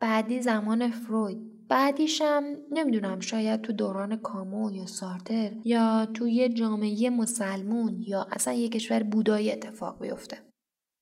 [0.01, 7.11] بعدی زمان فروید بعدیشم نمی‌دونم شاید تو دوران کامو یا سارتر یا تو یه جامعه
[7.11, 10.39] مسلمون یا اصلا یه کشور بودایی اتفاق بیفته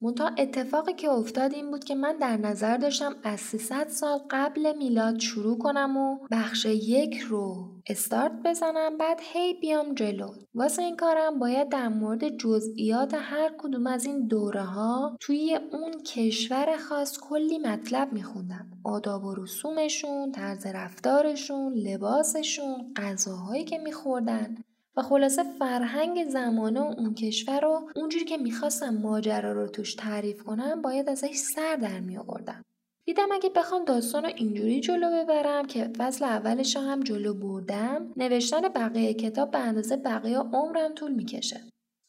[0.02, 4.76] منتها اتفاقی که افتاد این بود که من در نظر داشتم از 300 سال قبل
[4.76, 10.28] میلاد شروع کنم و بخش یک رو استارت بزنم بعد هی بیام جلو.
[10.54, 16.02] واسه این کارم باید در مورد جزئیات هر کدوم از این دوره ها توی اون
[16.02, 18.70] کشور خاص کلی مطلب میخوندم.
[18.84, 24.56] آداب و رسومشون طرز رفتارشون لباسشون غذاهایی که میخوردن.
[24.96, 30.42] و خلاصه فرهنگ زمانه و اون کشور رو اونجوری که می‌خواستم ماجرا رو توش تعریف
[30.42, 32.62] کنم باید ازش سر در می آوردم.
[33.06, 38.60] دیدم اگه بخوام داستان رو اینجوری جلو ببرم که فصل اولش هم جلو بردم نوشتن
[38.60, 41.60] بقیه کتاب به اندازه بقیه عمرم طول می‌کشه.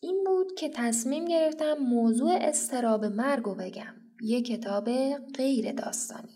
[0.04, 3.94] این بود که تصمیم گرفتم موضوع استراب مرگ رو بگم.
[4.22, 4.90] یه کتاب
[5.38, 6.35] غیر داستانی.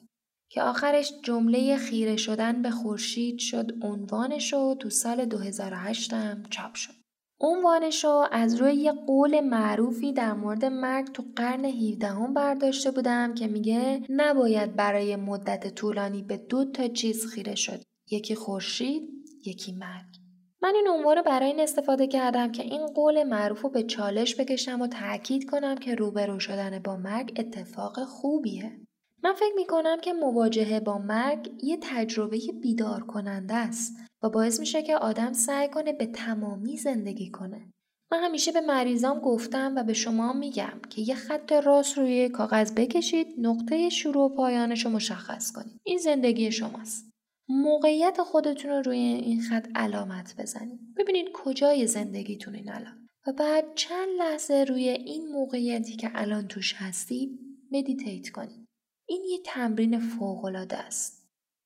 [0.49, 6.75] که آخرش جمله خیره شدن به خورشید شد عنوانش و تو سال 2008 هم چاپ
[6.75, 6.93] شد.
[7.41, 12.91] عنوانش رو از روی یه قول معروفی در مورد مرگ تو قرن 17 هم برداشته
[12.91, 17.81] بودم که میگه نباید برای مدت طولانی به دو تا چیز خیره شد.
[18.11, 19.09] یکی خورشید،
[19.45, 20.19] یکی مرگ.
[20.61, 24.39] من این عنوان رو برای این استفاده کردم که این قول معروف رو به چالش
[24.39, 28.88] بکشم و تاکید کنم که روبرو شدن با مرگ اتفاق خوبیه.
[29.23, 34.59] من فکر می کنم که مواجهه با مرگ یه تجربه بیدار کننده است و باعث
[34.59, 37.71] میشه که آدم سعی کنه به تمامی زندگی کنه.
[38.11, 42.71] من همیشه به مریضام گفتم و به شما میگم که یه خط راست روی کاغذ
[42.71, 45.79] بکشید نقطه شروع و پایانش رو مشخص کنید.
[45.83, 47.09] این زندگی شماست.
[47.49, 50.79] موقعیت خودتون رو روی این خط علامت بزنید.
[50.97, 53.07] ببینید کجای زندگیتون الان.
[53.27, 57.39] و بعد چند لحظه روی این موقعیتی که الان توش هستید
[57.71, 58.68] meditate کنید.
[59.09, 61.19] این یه تمرین فوقالعاده است.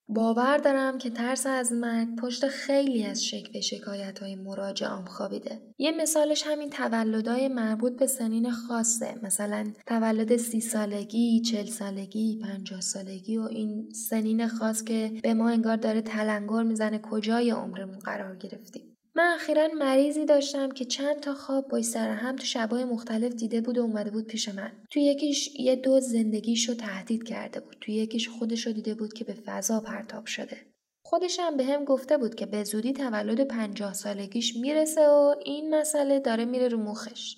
[0.08, 5.62] باور دارم که ترس از مرگ پشت خیلی از شک و شکایت های مراجعام خوابیده.
[5.78, 9.20] یه مثالش همین تولدهای مربوط به سنین خاصه.
[9.24, 15.50] مثلا تولد سی سالگی، چل سالگی، پنجاه سالگی و این سنین خاص که به ما
[15.50, 18.93] انگار داره تلنگر می‌زنه کجای عمرمون قرار گرفتیم.
[19.16, 23.62] من اخیرا مریضی داشتم که چند تا خواب با سر هم تو شبای مختلف دیده
[23.62, 24.72] بود و اومده بود پیش من.
[24.92, 27.76] تو یکیش یه دو زندگیشو تهدید کرده بود.
[27.82, 30.58] تو یکیش خودشو دیده بود که به فضا پرتاب شده.
[31.06, 35.76] خودش هم به هم گفته بود که به زودی تولد پنجاه سالگیش می‌رسه و این
[35.76, 37.36] مسئله داره میره رو مخش.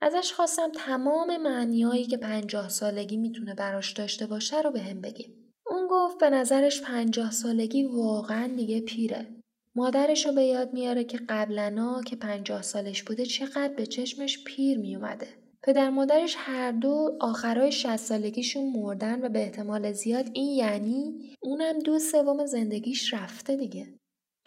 [0.00, 5.52] ازش خواستم تمام معنیهایی که پنجاه سالگی می‌تونه براش داشته باشه رو به هم بگیم
[5.66, 9.35] اون گفت به نظرش پنجاه سالگی واقعا دیگه پیره.
[9.76, 14.78] مادرش رو به یاد میاره که قبلنا که پنجاه سالش بوده چقدر به چشمش پیر
[14.78, 15.26] میومده.
[15.62, 21.78] پدر مادرش هر دو آخرای شست سالگیشون مردن و به احتمال زیاد این یعنی اونم
[21.78, 23.86] دو سوم زندگیش رفته دیگه.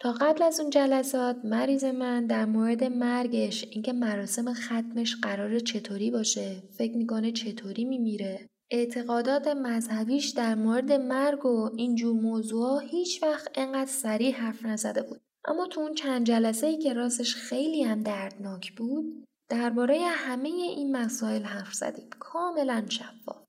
[0.00, 6.10] تا قبل از اون جلسات مریض من در مورد مرگش اینکه مراسم ختمش قرار چطوری
[6.10, 13.50] باشه فکر می‌کنه چطوری میمیره اعتقادات مذهبیش در مورد مرگ و اینجور موضوع هیچ وقت
[13.54, 15.20] انقدر سریع حرف نزده بود.
[15.44, 20.96] اما تو اون چند جلسه ای که راستش خیلی هم دردناک بود درباره همه این
[20.96, 23.44] مسائل حرف زدیم کاملا شفاف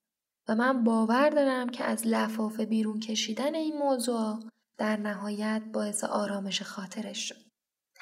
[0.49, 4.39] و من باور دارم که از لفاف بیرون کشیدن این موضوع
[4.77, 7.50] در نهایت باعث آرامش خاطرش شد.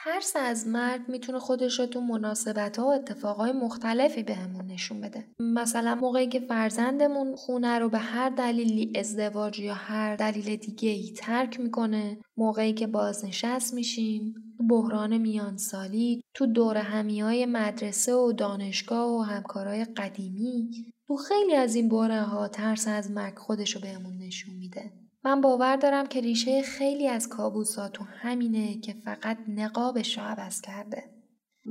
[0.04, 5.26] ترس از مرگ می‌تونه خودش رو تو مناسبت ها و اتفاقای مختلفی بهمون نشون بده.
[5.39, 11.14] مثلا موقعی که فرزندمون خونه رو به هر دلیلی ازدواج یا هر دلیل دیگه ای
[11.18, 14.36] ترک می‌کنه موقعی که بازنشست میشیم
[14.70, 20.70] بحران میانسالی تو دور همی های مدرسه و دانشگاه و همکارای قدیمی
[21.08, 24.91] تو خیلی از این باره ها ترس از مرگ خودش رو بهمون نشون میده.
[25.24, 30.61] من باور دارم که ریشه خیلی از کابوسا تو همینه که فقط نقابش رو عوض
[30.61, 31.20] کرده.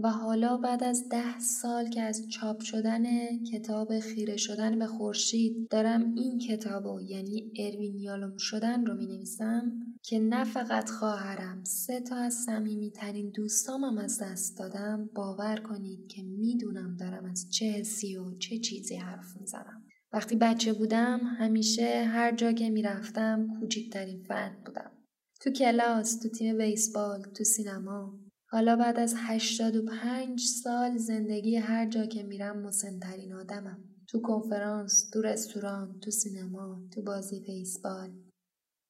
[0.03, 3.05] و حالا بعد از ده سال که از چاپ شدن
[3.45, 7.99] کتاب خیره شدن به خورشید دارم این کتابو یعنی اروین
[8.39, 9.73] شدن رو می نویسم
[10.03, 16.07] که نه فقط خواهرم سه تا از صمیمی ترین دوستامم از دست دادم باور کنید
[16.09, 19.78] که می‌دونم دارم از چه حسی و چه چیزی حرف می‌زنم.
[20.13, 24.91] وقتی بچه بودم همیشه هر جا که می‌رفتم کوچکترین فرد بودم.
[25.41, 28.19] تو کلاس، تو تیم بیسبال، تو سینما.
[28.51, 33.85] حالا بعد از 85 سال زندگی هر جا که میرم مسنترین آدمم.
[34.09, 38.11] تو کنفرانس، تو رستوران، تو سینما، تو بازی بیسبال.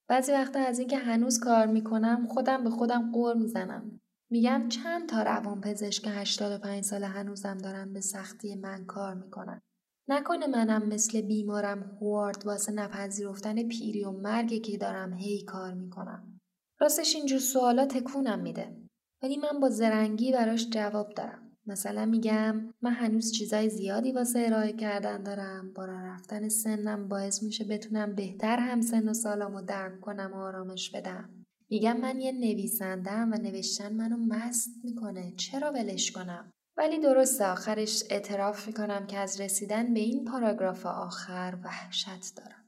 [0.09, 3.99] بعضی وقتا از اینکه هنوز کار می‌کنم خودم به خودم قور می‌زنم.
[4.31, 9.61] میگم چند تا روان پزشک 85 سال هنوزم دارن به سختی من کار می‌کنن.
[10.09, 16.39] نکنه منم مثل بیمارم هوارد واسه نپذیرفتن پیری و مرگی که دارم هی کار می‌کنم.
[16.79, 18.77] راستش اینجور سوالا تکونم میده.
[19.23, 21.49] ولی من با زرنگی براش جواب دارم.
[21.65, 27.63] مثلا میگم من هنوز چیزای زیادی واسه ارائه کردن دارم با رفتن سنم باعث میشه
[27.63, 31.29] بتونم بهتر هم سن و سالامو درک کنم و آرامش بدم
[31.69, 38.03] میگم من یه نویسندم و نوشتن منو مست می‌کنه چرا ولش کنم ولی درسته آخرش
[38.09, 42.65] اعتراف می‌کنم که از رسیدن به این پاراگراف آخر وحشت دارم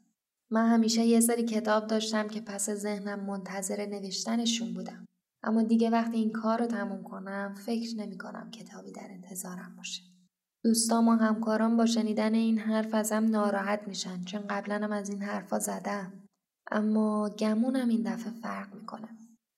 [0.50, 5.06] من همیشه یه سری کتاب داشتم که پس ذهنم منتظر نوشتنشون بودم
[5.44, 10.02] اما دیگه وقتی این کار رو تموم کنم فکر نمی کنم کتابی در انتظارم باشه.
[10.64, 15.60] دوستام و همکاران با شنیدن این حرف ازم ناراحت میشن چون قبلا از این حرفا
[15.60, 16.14] زدم.
[16.72, 19.10] اما گمونم این دفعه فرق می‌کنه.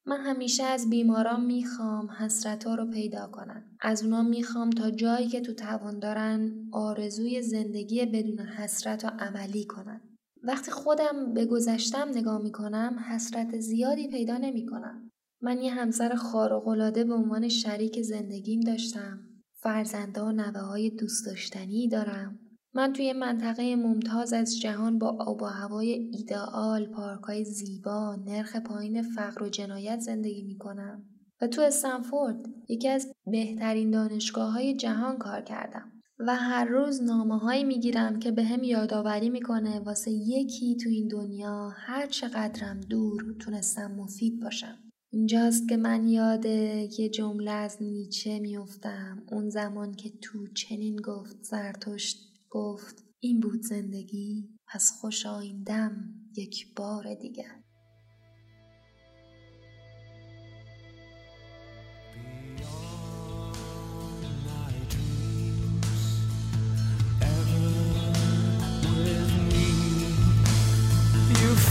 [0.06, 3.78] من همیشه از بیماران می‌خوام حسرت رو پیدا کنن.
[3.82, 9.66] از اونا می‌خوام تا جایی که تو توان دارن آرزوی زندگی بدون حسرت و عملی
[9.66, 10.02] کنن.
[10.44, 15.10] وقتی خودم به گذشتم نگاه می‌کنم حسرت زیادی پیدا نمی‌کنم.
[15.42, 19.20] من یه همسر خارق‌العاده به عنوان شریک زندگیم داشتم.
[19.56, 22.40] فرزنده و نوه های دوست داشتنی دارم.
[22.76, 29.02] من توی منطقه ممتاز از جهان با آب و هوای ایدئال، پارکای زیبا، نرخ پایین
[29.02, 31.06] فقر و جنایت زندگی می کنم.
[31.42, 35.92] و تو استنفورد یکی از بهترین دانشگاه های جهان کار کردم.
[36.20, 40.90] و هر روز نامه هایی می گیرم که به هم یادآوری می‌کنه واسه یکی تو
[40.90, 44.78] این دنیا هر چقدرم دور تونستم مفید باشم.
[45.10, 51.44] اینجاست که من یاد یه جمله از نیچه میفتم اون زمان که تو چنین گفت
[51.44, 57.60] زرتشت گفت این بود زندگی پس خوش آیندم یک بار دیگر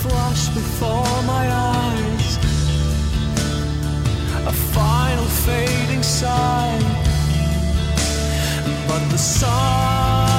[0.03, 1.47] flash before my
[1.79, 2.31] eyes
[4.53, 6.83] a final fading sign
[8.89, 10.32] but the sun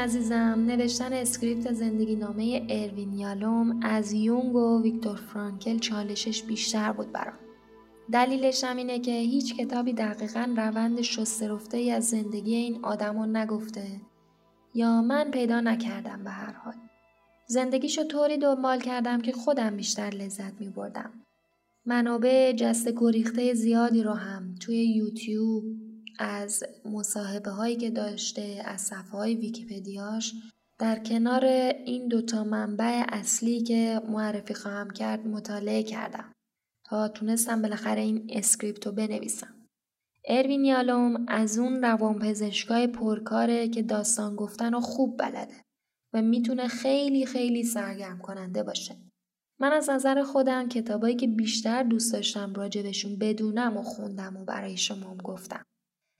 [0.00, 7.12] عزیزم نوشتن script زندگی نامه اروین یالوم از یونگ و ویکتور فرانکل چالشش بیشتر بود
[7.12, 7.38] برام.
[8.12, 13.18] دلیلش هم اینه که هیچ کتابی دقیقا روند شسته رفته ای از زندگی این آدم
[13.18, 14.00] رو نگفته
[14.74, 16.74] یا من پیدا نکردم به هر حال.
[17.46, 21.10] زندگیشو طوری دنبال کردم که خودم بیشتر لذت می بردم.
[21.86, 25.64] منابع جسته گریخته زیادی رو هم توی یوتیوب،
[26.20, 30.34] از مصاحبه هایی که داشته از صفحه های ویکیپدیاش
[30.78, 36.32] در کنار این دوتا منبع اصلی که معرفی خواهم کرد مطالعه کردم
[36.84, 39.54] تا تونستم بالاخره این script رو بنویسم.
[40.24, 45.64] اروین یالوم از اون روانپزشکای پرکاره که داستان گفتن رو خوب بلده
[46.12, 48.96] و می‌تونه خیلی خیلی سرگرم کننده باشه.
[49.60, 54.76] من از نظر خودم کتابایی که بیشتر دوست داشتم راجبشون بدونم و خوندم و برای
[54.76, 55.64] شما گفتم.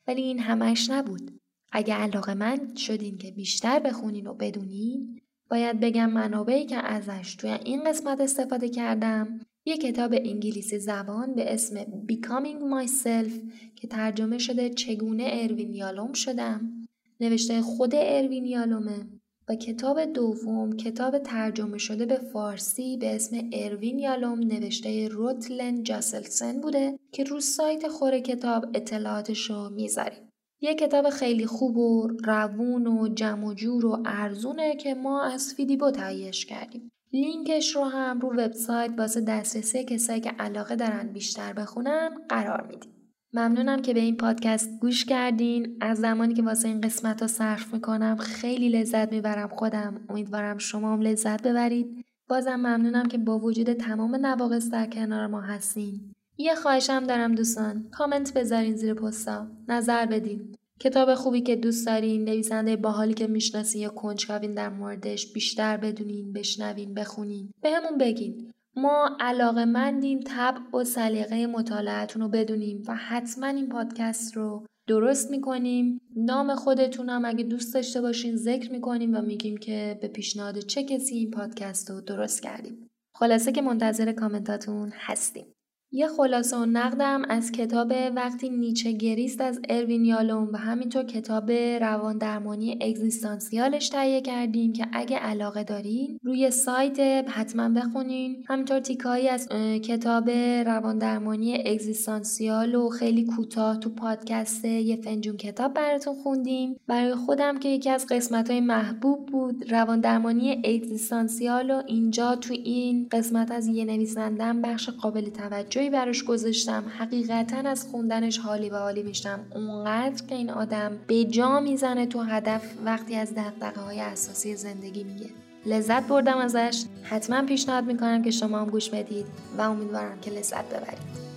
[0.06, 1.40] ولی این همش نبود.
[1.72, 5.20] اگه علاقه من شدین که بیشتر بخونین و بدونین
[5.50, 11.54] باید بگم منابعی که ازش توی این قسمت استفاده کردم یه کتاب انگلیسی زبان به
[11.54, 13.32] اسم Becoming Myself
[13.76, 16.88] که ترجمه شده چگونه اروین یالوم شدم
[17.20, 19.19] نوشته خود اروین یالومه
[19.54, 26.98] کتاب دوم کتاب ترجمه شده به فارسی به اسم اروین یالوم نوشته روتلن جاسلسن بوده
[27.12, 30.30] که رو سایت خور کتاب اطلاعاتش رو می‌ذاریم.
[30.60, 35.54] یه کتاب خیلی خوب و روون و جمع و جور و ارزونه که ما از
[35.54, 36.90] فیدیبو تهیهش کردیم.
[37.12, 42.99] لینکش رو هم رو وبسایت واسه دسترسی کسایی که علاقه دارن بیشتر بخونن قرار میدیم.
[43.32, 45.76] ممنونم که به این پادکست گوش کردین.
[45.80, 50.00] از زمانی که واسه این قسمت ها صرف می‌کنم خیلی لذت می‌برم خودم.
[50.08, 52.04] امیدوارم شما هم لذت ببرید.
[52.28, 56.00] بازم ممنونم که با وجود تمام نواقص در کنار ما هستین.
[56.38, 57.88] یه خواهشم دارم دوستان.
[57.90, 59.46] کامنت بذارین زیر پستا.
[59.68, 60.54] نظر بدین.
[60.80, 66.32] کتاب خوبی که دوست دارین نویسنده باحالی که می‌شناسین یا کنجکاوین در موردش بیشتر بدونین
[66.32, 67.50] بشنوین بخونین.
[67.62, 68.52] بهمون به بگین.
[68.76, 75.30] ما علاقه مندیم طبع و سلیقه مطالعتون رو بدونیم و حتما این پادکست رو درست
[75.30, 76.00] می‌کنیم.
[76.16, 81.14] نام خودتونم اگه دوست داشته باشین ذکر می‌کنیم و میگیم که به پیشنهاد چه کسی
[81.14, 82.90] این پادکست رو درست کردیم.
[83.16, 85.46] خلاصه که منتظر کامنتاتون هستیم.
[85.92, 91.50] یه خلاصه و نقدم از کتاب وقتی نیچه گریست از اروین یالوم و همینطور کتاب
[91.80, 98.44] روان درمانی اگزیستانسیالش تهیه کردیم که اگه علاقه دارین روی سایت حتما بخونین.
[98.48, 99.48] همینطور تیکایی از
[99.82, 100.30] کتاب
[100.66, 106.76] روان درمانی اگزیستانسیال و خیلی کوتاه تو پادکست یه فنجون کتاب براتون خوندیم.
[106.86, 112.54] برای خودم که یکی از قسمت های محبوب بود روان درمانی اگزیستانسیال و اینجا تو
[112.54, 118.70] این قسمت از یه نویسندم بخش قابل توجه جایی براش گذاشتم حقیقتا از خوندنش حالی
[118.70, 123.80] به حالی میشم اونقدر که این آدم به جا می‌زنه تو هدف وقتی از دقدقه
[123.80, 125.26] های اساسی زندگی میگه.
[125.66, 126.84] لذت بردم ازش.
[127.02, 129.26] حتما پیشنهاد می‌کنم که شما هم گوش بدید
[129.58, 131.29] و امیدوارم که لذت ببرید.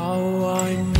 [0.00, 0.99] how I know.